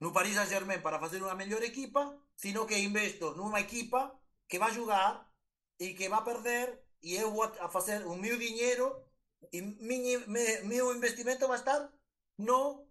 no 0.00 0.12
Paris 0.12 0.34
Saint-Germain 0.34 0.82
para 0.82 0.96
hacer 0.96 1.22
una 1.22 1.34
mejor 1.34 1.62
equipa, 1.62 2.18
sino 2.34 2.66
que 2.66 2.78
investo 2.78 3.34
numa 3.34 3.60
equipa 3.60 4.18
que 4.48 4.58
va 4.58 4.68
a 4.68 4.74
jugar 4.74 5.30
y 5.78 5.94
que 5.94 6.08
va 6.08 6.18
a 6.18 6.24
perder 6.24 6.82
y 7.02 7.16
eu 7.16 7.30
vou 7.30 7.44
a 7.44 7.68
facer 7.68 8.06
o 8.06 8.14
meu 8.16 8.36
dinheiro 8.38 9.04
e 9.52 9.60
mi, 9.62 10.16
mi, 10.26 10.42
meu 10.64 10.94
investimento 10.94 11.48
va 11.48 11.54
a 11.54 11.58
estar 11.58 11.92
no 12.38 12.86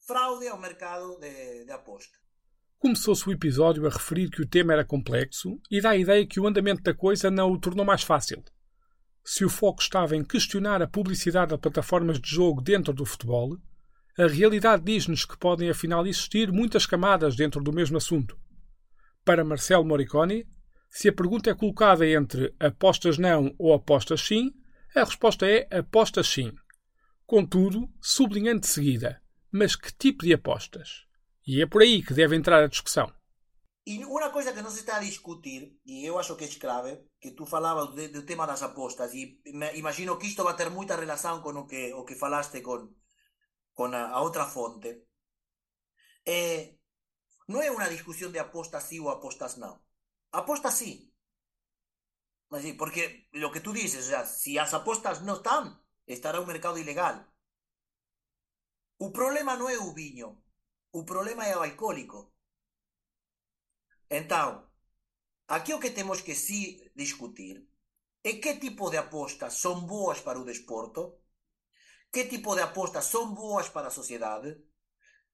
fraude 0.00 0.48
ao 0.48 0.58
mercado 0.58 1.18
de, 1.18 1.64
de 1.64 1.72
aposta. 1.72 2.18
Começou-se 2.82 3.28
o 3.28 3.32
episódio 3.32 3.86
a 3.86 3.90
referir 3.90 4.28
que 4.28 4.42
o 4.42 4.46
tema 4.46 4.72
era 4.72 4.84
complexo 4.84 5.56
e 5.70 5.80
dá 5.80 5.90
a 5.90 5.96
ideia 5.96 6.26
que 6.26 6.40
o 6.40 6.48
andamento 6.48 6.82
da 6.82 6.92
coisa 6.92 7.30
não 7.30 7.52
o 7.52 7.56
tornou 7.56 7.86
mais 7.86 8.02
fácil. 8.02 8.42
Se 9.24 9.44
o 9.44 9.48
foco 9.48 9.80
estava 9.80 10.16
em 10.16 10.24
questionar 10.24 10.82
a 10.82 10.88
publicidade 10.88 11.52
de 11.52 11.58
plataformas 11.58 12.20
de 12.20 12.28
jogo 12.28 12.60
dentro 12.60 12.92
do 12.92 13.06
futebol, 13.06 13.56
a 14.18 14.26
realidade 14.26 14.82
diz-nos 14.82 15.24
que 15.24 15.38
podem 15.38 15.70
afinal 15.70 16.04
existir 16.08 16.50
muitas 16.50 16.84
camadas 16.84 17.36
dentro 17.36 17.62
do 17.62 17.72
mesmo 17.72 17.98
assunto. 17.98 18.36
Para 19.24 19.44
Marcelo 19.44 19.84
Moriconi, 19.84 20.44
se 20.90 21.08
a 21.08 21.12
pergunta 21.12 21.50
é 21.50 21.54
colocada 21.54 22.04
entre 22.04 22.52
apostas 22.58 23.16
não 23.16 23.54
ou 23.60 23.72
apostas 23.74 24.22
sim, 24.22 24.50
a 24.92 25.04
resposta 25.04 25.46
é 25.46 25.68
apostas 25.70 26.26
sim. 26.26 26.50
Contudo, 27.24 27.88
sublinhando 28.00 28.62
de 28.62 28.66
seguida, 28.66 29.22
mas 29.52 29.76
que 29.76 29.94
tipo 29.96 30.24
de 30.24 30.34
apostas? 30.34 31.11
E 31.46 31.60
é 31.60 31.66
por 31.66 31.82
aí 31.82 32.02
que 32.02 32.14
deve 32.14 32.36
entrar 32.36 32.62
a 32.62 32.68
discussão. 32.68 33.12
E 33.84 34.04
uma 34.04 34.30
coisa 34.30 34.52
que 34.52 34.62
não 34.62 34.70
se 34.70 34.80
está 34.80 34.96
a 34.96 35.00
discutir, 35.00 35.80
e 35.84 36.04
eu 36.04 36.16
acho 36.16 36.36
que 36.36 36.44
é 36.44 36.48
clave, 36.48 37.10
que 37.20 37.32
tu 37.32 37.44
falavas 37.44 37.88
do, 38.12 38.22
tema 38.24 38.46
das 38.46 38.62
apostas, 38.62 39.12
e 39.12 39.42
imagino 39.74 40.16
que 40.18 40.28
isto 40.28 40.44
vai 40.44 40.54
ter 40.54 40.70
muita 40.70 40.94
relação 40.94 41.42
com 41.42 41.50
o 41.50 41.66
que, 41.66 41.92
o 41.92 42.04
que 42.04 42.14
falaste 42.14 42.60
com, 42.60 42.94
com 43.74 43.86
a, 43.86 44.10
a 44.10 44.20
outra 44.20 44.46
fonte, 44.46 45.04
é, 46.24 46.76
não 47.48 47.60
é 47.60 47.72
uma 47.72 47.88
discussão 47.88 48.30
de 48.30 48.38
apostas 48.38 48.84
sim 48.84 49.00
ou 49.00 49.10
apostas 49.10 49.56
não. 49.56 49.82
Apostas 50.30 50.74
sim. 50.74 51.12
Porque 52.78 53.28
lo 53.32 53.50
que 53.50 53.60
dices, 53.60 54.06
o 54.06 54.08
sea, 54.10 54.26
si 54.26 54.58
as 54.58 54.74
apostas 54.74 55.22
non 55.22 55.40
están, 55.40 55.64
estará 56.06 56.38
un 56.38 56.46
mercado 56.46 56.78
ilegal. 56.78 57.16
O 58.98 59.10
problema 59.10 59.56
non 59.56 59.72
é 59.72 59.78
o 59.80 59.90
viño, 59.90 60.38
o 60.92 61.04
problema 61.04 61.46
é 61.46 61.56
o 61.56 61.62
alcohólico. 61.62 62.32
Então, 64.08 64.68
aquí 65.48 65.72
o 65.72 65.80
que 65.80 65.90
temos 65.90 66.20
que 66.20 66.34
sí 66.34 66.92
discutir 66.94 67.66
é 68.22 68.34
que 68.34 68.60
tipo 68.60 68.90
de 68.90 68.98
apostas 68.98 69.54
son 69.54 69.86
boas 69.86 70.20
para 70.20 70.38
o 70.38 70.44
desporto, 70.44 71.18
que 72.12 72.28
tipo 72.28 72.54
de 72.54 72.62
apostas 72.62 73.06
son 73.06 73.34
boas 73.34 73.72
para 73.72 73.88
a 73.88 73.96
sociedade, 73.98 74.60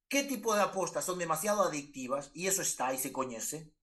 que 0.08 0.24
tipo 0.24 0.54
de 0.54 0.62
apostas 0.62 1.04
son 1.04 1.18
demasiado 1.18 1.62
adictivas, 1.66 2.30
e 2.38 2.46
eso 2.46 2.62
está 2.62 2.94
e 2.94 2.98
se 2.98 3.10
coñece, 3.10 3.74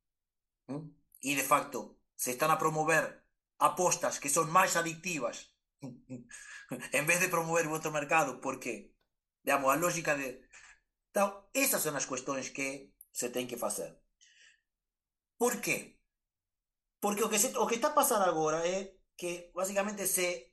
e 1.22 1.32
de 1.36 1.44
facto 1.44 2.00
se 2.16 2.32
están 2.32 2.50
a 2.50 2.58
promover 2.58 3.28
apostas 3.60 4.18
que 4.18 4.32
son 4.32 4.48
máis 4.50 4.80
adictivas 4.80 5.52
en 6.98 7.04
vez 7.06 7.20
de 7.20 7.30
promover 7.30 7.68
o 7.68 7.76
outro 7.76 7.92
mercado, 7.92 8.40
porque, 8.40 8.96
digamos, 9.44 9.70
a 9.70 9.78
lógica 9.78 10.16
de 10.16 10.45
então, 11.16 11.48
essas 11.54 11.82
são 11.82 11.96
as 11.96 12.06
questões 12.06 12.50
que 12.50 12.92
se 13.14 13.30
tem 13.30 13.48
que 13.48 13.56
fazer. 13.56 13.98
Por 15.38 15.62
quê? 15.62 15.98
Porque 17.00 17.24
o 17.24 17.30
que, 17.30 17.40
se, 17.40 17.56
o 17.58 17.66
que 17.68 17.76
está 17.76 17.88
a 17.88 17.94
passar 17.94 18.22
agora 18.22 18.68
é 18.68 18.98
que, 19.16 19.50
basicamente, 19.56 20.08
se 20.08 20.52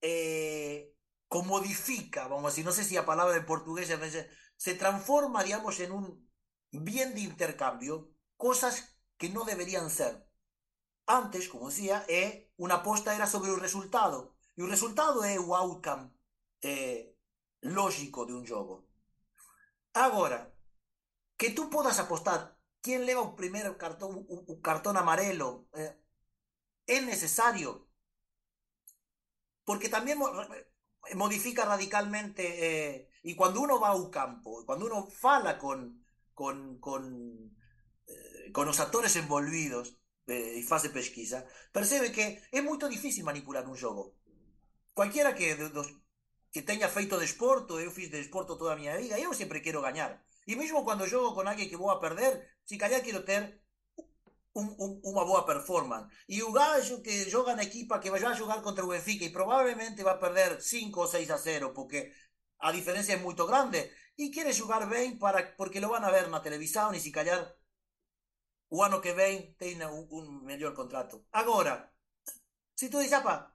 eh, 0.00 0.94
comodifica, 1.28 2.26
vamos 2.26 2.46
a 2.46 2.48
decir, 2.48 2.64
no 2.64 2.72
sé 2.72 2.84
si 2.84 2.96
a 2.96 3.04
palabra 3.04 3.36
en 3.36 3.44
portugués 3.44 3.86
se, 3.86 4.30
se 4.56 4.74
transforma, 4.76 5.44
digamos, 5.44 5.78
en 5.80 5.92
un 5.92 6.26
bien 6.70 7.14
de 7.14 7.20
intercambio, 7.20 8.14
cosas 8.38 8.96
que 9.18 9.28
no 9.28 9.44
deberían 9.44 9.90
ser. 9.90 10.26
Antes, 11.04 11.50
como 11.50 11.68
decía, 11.68 12.06
eh, 12.08 12.50
una 12.56 12.76
aposta 12.76 13.14
era 13.14 13.26
sobre 13.26 13.50
o 13.50 13.56
resultado. 13.56 14.38
E 14.56 14.62
o 14.62 14.70
resultado 14.74 15.22
é 15.22 15.36
o 15.38 15.54
outcome 15.54 16.08
eh, 16.62 17.12
lógico 17.60 18.24
de 18.24 18.32
un 18.32 18.46
jogo. 18.46 18.91
Agora, 19.94 20.52
que 21.36 21.50
tú 21.50 21.70
podas 21.70 21.98
apostar 21.98 22.58
quién 22.80 23.06
leva 23.06 23.22
o 23.22 23.36
primeiro 23.36 23.76
cartón, 23.78 24.26
o, 24.28 24.60
cartón 24.60 24.96
amarelo, 24.96 25.68
eh, 25.74 25.94
é 26.86 26.98
necesario. 27.00 27.88
Porque 29.64 29.88
tamén 29.88 30.18
modifica 31.14 31.62
radicalmente 31.64 32.42
eh, 32.42 33.12
Y 33.22 33.34
cuando 33.36 33.60
uno 33.60 33.78
va 33.78 33.90
al 33.90 34.10
campo, 34.10 34.64
cuando 34.66 34.86
uno 34.86 35.06
fala 35.06 35.58
con, 35.58 36.04
con, 36.34 36.78
con, 36.80 37.56
eh, 38.06 38.52
con 38.52 38.68
actores 38.68 39.14
envolvidos 39.16 39.96
eh, 40.26 40.60
y 40.60 40.72
hace 40.74 40.90
pesquisa, 40.90 41.46
percibe 41.72 42.10
que 42.10 42.42
es 42.50 42.64
muy 42.64 42.78
difícil 42.90 43.24
manipular 43.24 43.66
un 43.66 43.78
juego. 43.78 44.16
Cualquiera 44.92 45.34
que, 45.34 45.56
que 46.52 46.62
tenga 46.62 46.88
feito 46.88 47.18
de 47.18 47.24
esporto, 47.24 47.80
yo 47.80 47.90
fiz 47.90 48.10
de 48.10 48.20
esporto 48.20 48.58
toda 48.58 48.76
mi 48.76 48.86
vida, 48.88 49.18
yo 49.18 49.32
siempre 49.34 49.62
quiero 49.62 49.80
ganar. 49.80 50.22
Y 50.46 50.56
mismo 50.56 50.84
cuando 50.84 51.08
juego 51.08 51.34
con 51.34 51.48
alguien 51.48 51.70
que 51.70 51.76
voy 51.76 51.94
a 51.94 52.00
perder, 52.00 52.46
si 52.64 52.76
callar 52.76 53.02
quiero 53.02 53.24
tener 53.24 53.62
un, 54.52 54.74
un, 54.78 55.00
una 55.02 55.22
boa 55.24 55.46
performance. 55.46 56.12
E 56.28 56.42
o 56.42 56.52
gajo 56.52 57.02
que 57.02 57.30
joga 57.30 57.56
na 57.56 57.64
equipa 57.64 58.00
que 58.00 58.10
vai 58.10 58.20
jogar 58.36 58.60
contra 58.60 58.84
o 58.84 58.92
Benfica 58.92 59.24
e 59.24 59.32
probablemente 59.32 60.04
vai 60.04 60.18
perder 60.18 60.60
5 60.60 61.00
ou 61.00 61.08
6 61.08 61.30
a 61.30 61.38
0 61.38 61.72
porque 61.72 62.12
a 62.60 62.70
diferencia 62.70 63.14
é 63.14 63.18
muito 63.18 63.46
grande 63.46 63.90
e 64.18 64.30
quere 64.30 64.52
xogar 64.52 64.84
ben 64.88 65.18
para, 65.18 65.56
porque 65.56 65.80
lo 65.80 65.88
van 65.88 66.04
a 66.04 66.12
ver 66.12 66.28
na 66.28 66.44
televisão 66.44 66.92
e 66.92 67.00
se 67.00 67.10
calhar 67.10 67.40
o 68.68 68.82
ano 68.82 69.00
que 69.00 69.12
vem 69.12 69.56
ten 69.56 69.80
un, 69.88 70.04
un 70.10 70.44
mellor 70.44 70.74
contrato. 70.74 71.24
Agora, 71.32 71.92
se 72.74 72.88
tu 72.88 73.00
dixas, 73.00 73.20
apa, 73.20 73.51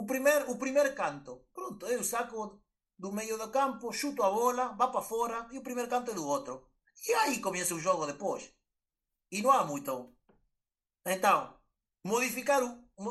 o 0.00 0.06
primer, 0.06 0.40
o 0.48 0.56
primer 0.56 0.94
canto, 0.94 1.32
pronto, 1.52 1.86
eu 1.86 2.04
saco 2.04 2.62
do 2.96 3.10
meio 3.12 3.36
do 3.36 3.50
campo, 3.50 3.92
xuto 3.92 4.22
a 4.22 4.30
bola, 4.30 4.74
va 4.78 4.88
para 4.88 5.02
fora 5.02 5.48
e 5.52 5.58
o 5.58 5.62
primer 5.62 5.88
canto 5.88 6.10
é 6.12 6.14
do 6.14 6.26
outro. 6.26 6.70
E 7.06 7.12
aí 7.14 7.40
comienza 7.40 7.74
o 7.74 7.80
jogo 7.80 8.06
depois. 8.06 8.52
E 9.30 9.42
não 9.42 9.50
há 9.50 9.64
muito. 9.64 10.14
Então, 11.04 11.58
modificar, 12.04 12.62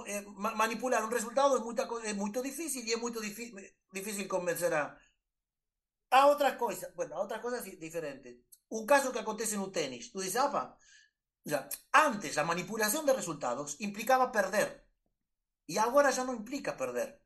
eh, 0.07 0.21
manipular 0.61 1.03
um 1.05 1.09
resultado 1.09 1.57
é, 1.57 1.59
muita, 1.59 1.83
é 2.03 2.13
muito 2.13 2.41
difícil 2.41 2.83
e 2.85 2.93
é 2.93 2.97
muito 2.97 3.21
difícil, 3.21 4.27
convencer 4.27 4.73
a. 4.73 4.97
Há 6.09 6.27
outra 6.27 6.55
coisa, 6.55 6.91
bueno, 6.95 7.15
há 7.15 7.19
outra 7.19 7.39
coisa 7.39 7.61
diferente. 7.61 8.45
Um 8.71 8.85
caso 8.85 9.11
que 9.11 9.19
acontece 9.19 9.57
no 9.57 9.71
tênis. 9.71 10.09
Tu 10.11 10.19
dizes, 10.19 10.37
apa, 10.37 10.77
já, 11.45 11.67
antes 11.93 12.37
a 12.37 12.45
manipulação 12.45 13.03
de 13.03 13.11
resultados 13.13 13.75
implicava 13.81 14.31
perder. 14.31 14.86
E 15.67 15.77
agora 15.77 16.11
já 16.11 16.23
não 16.23 16.35
implica 16.35 16.73
perder. 16.73 17.19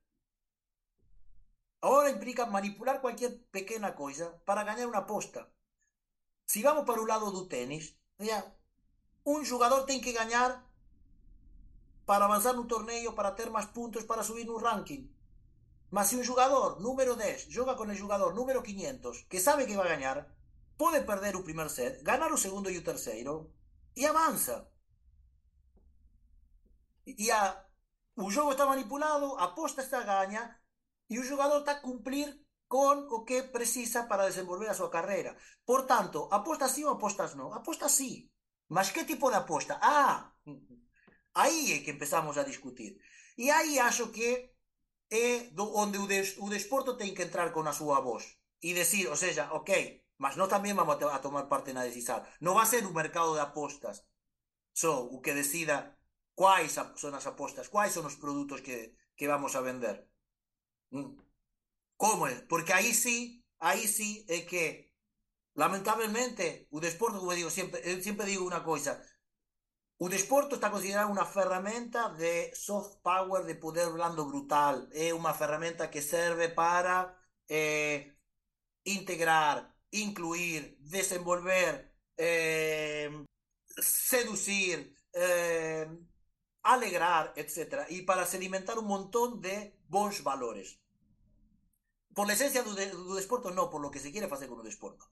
Agora 1.82 2.10
implica 2.10 2.46
manipular 2.46 3.02
qualquer 3.02 3.32
pequena 3.52 3.92
coisa 3.94 4.42
para 4.46 4.64
ganhar 4.64 4.88
uma 4.88 5.00
aposta. 5.00 5.48
Se 6.46 6.62
vamos 6.62 6.86
para 6.86 7.02
o 7.02 7.06
lado 7.06 7.32
do 7.32 7.48
tênis, 7.48 7.96
já, 8.20 8.40
un 9.26 9.46
jugador 9.46 9.86
ten 9.86 10.02
que 10.02 10.14
gañar 10.14 10.66
para 12.06 12.26
avanzar 12.26 12.56
no 12.56 12.68
torneo, 12.68 13.14
para 13.14 13.32
ter 13.32 13.50
máis 13.50 13.68
puntos, 13.72 14.04
para 14.04 14.24
subir 14.24 14.46
no 14.46 14.58
ranking. 14.58 15.10
Mas 15.92 16.08
se 16.08 16.18
un 16.18 16.26
jugador 16.26 16.82
número 16.82 17.16
10 17.16 17.48
joga 17.50 17.76
con 17.76 17.90
el 17.90 18.00
jugador 18.00 18.34
número 18.34 18.64
500, 18.64 19.26
que 19.30 19.40
sabe 19.40 19.66
que 19.66 19.78
va 19.78 19.86
a 19.86 19.94
gañar, 19.94 20.28
pode 20.78 21.02
perder 21.02 21.36
o 21.36 21.44
primer 21.44 21.70
set, 21.70 22.02
ganar 22.04 22.32
o 22.34 22.38
segundo 22.38 22.70
e 22.70 22.78
o 22.78 22.84
terceiro, 22.84 23.54
e 23.96 24.06
avanza. 24.06 24.70
E 27.06 27.32
a, 27.32 27.71
o 28.16 28.30
jogo 28.30 28.52
está 28.52 28.66
manipulado, 28.66 29.38
a 29.40 29.52
aposta 29.56 29.82
está 29.82 30.04
gaña, 30.04 30.62
e 31.12 31.20
o 31.20 31.28
jugador 31.28 31.60
está 31.62 31.80
a 31.80 31.84
cumplir 31.84 32.40
con 32.72 33.08
o 33.12 33.28
que 33.28 33.44
precisa 33.44 34.08
para 34.08 34.28
desenvolver 34.32 34.72
a 34.72 34.80
súa 34.80 34.88
carreira. 34.88 35.36
Por 35.68 35.84
tanto, 35.84 36.32
apostas 36.32 36.72
sí 36.72 36.88
ou 36.88 36.96
apostas 36.96 37.36
non? 37.36 37.52
Apostas 37.52 37.92
sí. 37.92 38.32
Mas 38.72 38.96
que 38.96 39.04
tipo 39.04 39.28
de 39.28 39.44
aposta? 39.44 39.76
Ah, 39.84 40.32
aí 41.36 41.76
é 41.76 41.84
que 41.84 41.92
empezamos 41.92 42.40
a 42.40 42.48
discutir. 42.48 42.96
E 43.36 43.52
aí 43.52 43.76
acho 43.76 44.08
que 44.16 44.56
é 45.12 45.52
do, 45.52 45.68
onde 45.76 46.00
o, 46.00 46.08
des, 46.08 46.40
o 46.40 46.48
desporto 46.48 46.96
ten 46.96 47.12
que 47.12 47.28
entrar 47.28 47.52
con 47.52 47.68
a 47.68 47.76
súa 47.76 48.00
voz 48.00 48.40
e 48.64 48.72
decir, 48.72 49.12
o 49.12 49.20
sea, 49.20 49.52
ok, 49.52 49.72
mas 50.16 50.40
non 50.40 50.48
tamén 50.48 50.80
vamos 50.80 50.96
a, 50.96 51.20
tomar 51.20 51.52
parte 51.52 51.76
na 51.76 51.84
decisión. 51.84 52.24
Non 52.40 52.56
va 52.56 52.64
a 52.64 52.72
ser 52.72 52.88
un 52.88 52.96
mercado 52.96 53.36
de 53.36 53.44
apostas 53.44 54.08
só 54.72 55.04
o 55.04 55.20
que 55.20 55.36
decida 55.36 56.00
quais 56.42 56.72
son 56.74 57.14
as 57.20 57.26
apostas, 57.30 57.70
quais 57.74 57.94
son 57.94 58.06
os 58.10 58.18
produtos 58.24 58.60
que, 58.66 58.78
que 59.18 59.30
vamos 59.30 59.54
a 59.54 59.62
vender. 59.70 59.98
Mm. 60.90 61.14
Como? 62.02 62.26
Porque 62.50 62.74
aí 62.74 62.92
sí, 63.04 63.18
aí 63.68 63.86
sí 63.86 64.26
é 64.26 64.40
que 64.50 64.92
Lamentablemente, 65.54 66.68
o 66.72 66.80
desporto, 66.80 67.20
como 67.20 67.36
digo 67.36 67.50
sempre, 67.50 67.82
eu 67.84 68.02
sempre 68.02 68.26
digo 68.26 68.48
unha 68.48 68.64
coisa, 68.64 69.04
o 70.00 70.08
desporto 70.08 70.56
está 70.56 70.72
considerado 70.72 71.12
unha 71.12 71.28
ferramenta 71.28 72.16
de 72.16 72.56
soft 72.56 73.04
power, 73.04 73.44
de 73.44 73.60
poder 73.60 73.92
blando 73.92 74.26
brutal. 74.32 74.88
É 74.96 75.12
unha 75.12 75.36
ferramenta 75.36 75.92
que 75.92 76.02
serve 76.02 76.56
para 76.56 77.14
eh, 77.52 78.16
integrar, 78.88 79.76
incluir, 79.92 80.80
desenvolver, 80.80 82.00
eh, 82.16 83.12
seducir, 83.78 84.96
eh, 85.14 85.86
alegrar, 86.64 87.34
etc. 87.36 87.86
E 87.90 88.04
para 88.06 88.26
se 88.26 88.38
alimentar 88.38 88.78
un 88.78 88.88
montón 88.88 89.42
de 89.42 89.76
bons 89.90 90.24
valores. 90.24 90.80
Por 92.14 92.28
la 92.28 92.34
esencia 92.34 92.64
de, 92.64 92.92
desporto, 93.16 93.52
non 93.52 93.72
por 93.72 93.82
lo 93.82 93.90
que 93.90 94.04
se 94.04 94.12
quere 94.12 94.28
facer 94.28 94.52
con 94.52 94.60
o 94.60 94.68
desporto. 94.68 95.08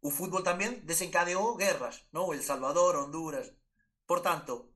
O 0.00 0.10
fútbol 0.14 0.46
también 0.46 0.86
desencadeou 0.86 1.58
guerras, 1.58 2.06
¿no? 2.14 2.32
El 2.32 2.42
Salvador, 2.42 2.96
Honduras. 2.96 3.52
Por 4.06 4.22
tanto, 4.22 4.72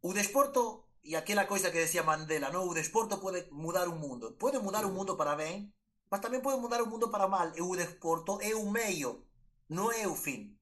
o 0.00 0.14
desporto 0.14 0.86
e 1.02 1.14
aquela 1.14 1.46
coisa 1.46 1.70
que 1.70 1.82
decía 1.82 2.02
Mandela, 2.02 2.50
¿no? 2.50 2.62
O 2.62 2.74
desporto 2.74 3.18
pode 3.18 3.46
mudar 3.50 3.88
un 3.88 3.98
mundo. 3.98 4.34
Pode 4.38 4.58
mudar 4.58 4.86
un 4.86 4.94
mundo 4.94 5.18
para 5.18 5.34
ben, 5.34 5.74
mas 6.10 6.22
tamén 6.22 6.42
pode 6.42 6.62
mudar 6.62 6.82
un 6.82 6.90
mundo 6.90 7.10
para 7.10 7.26
mal. 7.26 7.50
E 7.58 7.62
o 7.62 7.74
desporto 7.74 8.38
é 8.42 8.54
o 8.54 8.70
meio, 8.70 9.26
non 9.70 9.90
é 9.90 10.06
o 10.06 10.14
fin. 10.14 10.54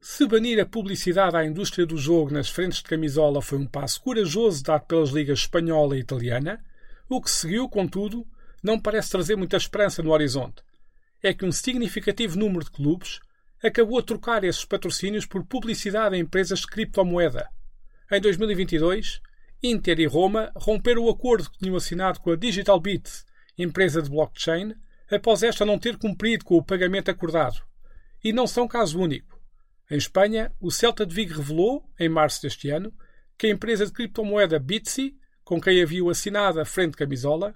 Se 0.00 0.26
banir 0.26 0.58
a 0.60 0.66
publicidade 0.66 1.36
à 1.36 1.44
indústria 1.44 1.86
do 1.86 1.96
jogo 1.96 2.32
nas 2.32 2.48
frentes 2.48 2.78
de 2.78 2.84
camisola 2.84 3.42
foi 3.42 3.58
um 3.58 3.66
passo 3.66 4.00
corajoso 4.00 4.62
dado 4.62 4.86
pelas 4.86 5.10
ligas 5.10 5.40
espanhola 5.40 5.96
e 5.96 6.00
italiana, 6.00 6.64
o 7.08 7.20
que 7.20 7.30
seguiu, 7.30 7.68
contudo, 7.68 8.26
não 8.62 8.80
parece 8.80 9.10
trazer 9.10 9.36
muita 9.36 9.56
esperança 9.56 10.02
no 10.02 10.10
horizonte 10.10 10.62
é 11.22 11.34
que 11.34 11.44
um 11.44 11.52
significativo 11.52 12.38
número 12.38 12.64
de 12.64 12.70
clubes 12.70 13.20
acabou 13.62 13.98
a 13.98 14.02
trocar 14.02 14.42
esses 14.42 14.64
patrocínios 14.64 15.26
por 15.26 15.44
publicidade 15.44 16.16
em 16.16 16.20
empresas 16.20 16.60
de 16.60 16.66
criptomoeda. 16.66 17.48
Em 18.10 18.20
2022, 18.20 19.20
Inter 19.62 20.00
e 20.00 20.06
Roma 20.06 20.50
romperam 20.56 21.04
o 21.04 21.10
acordo 21.10 21.50
que 21.50 21.58
tinham 21.58 21.76
assinado 21.76 22.20
com 22.20 22.30
a 22.30 22.36
DigitalBit, 22.36 23.10
empresa 23.58 24.00
de 24.00 24.08
blockchain, 24.08 24.74
após 25.10 25.42
esta 25.42 25.66
não 25.66 25.78
ter 25.78 25.98
cumprido 25.98 26.44
com 26.44 26.56
o 26.56 26.64
pagamento 26.64 27.10
acordado. 27.10 27.62
E 28.24 28.32
não 28.32 28.46
são 28.46 28.66
caso 28.66 28.98
único. 28.98 29.29
Em 29.90 29.96
Espanha, 29.96 30.52
o 30.60 30.70
Celta 30.70 31.04
de 31.04 31.12
Vigo 31.12 31.34
revelou, 31.34 31.84
em 31.98 32.08
março 32.08 32.40
deste 32.42 32.70
ano, 32.70 32.92
que 33.36 33.48
a 33.48 33.50
empresa 33.50 33.84
de 33.84 33.92
criptomoeda 33.92 34.58
Bitsy, 34.58 35.18
com 35.42 35.60
quem 35.60 35.82
havia 35.82 36.08
assinado 36.08 36.60
a 36.60 36.64
frente 36.64 36.96
camisola, 36.96 37.54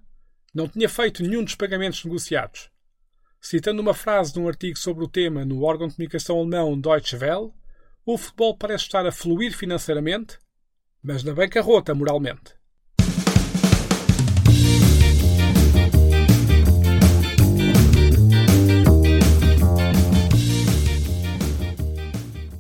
não 0.53 0.69
tinha 0.69 0.89
feito 0.89 1.23
nenhum 1.23 1.45
dos 1.45 1.55
pagamentos 1.55 2.05
negociados. 2.05 2.71
Citando 3.41 3.81
uma 3.81 3.95
frase 3.95 4.33
de 4.33 4.41
um 4.41 4.49
artigo 4.49 4.77
sobre 4.77 5.05
o 5.05 5.09
tema 5.09 5.45
no 5.45 5.63
órgão 5.63 5.87
de 5.87 5.95
comunicação 5.95 6.39
alemão 6.39 6.81
Deutsche 6.81 7.17
Welle, 7.17 7.53
o 8.05 8.19
futebol 8.19 8.57
parece 8.57 8.85
estar 8.85 9.07
a 9.07 9.13
fluir 9.13 9.57
financeiramente, 9.57 10.37
mas 11.03 11.23
na 11.23 11.35
bancarrota 11.35 11.95
moralmente. 11.95 12.55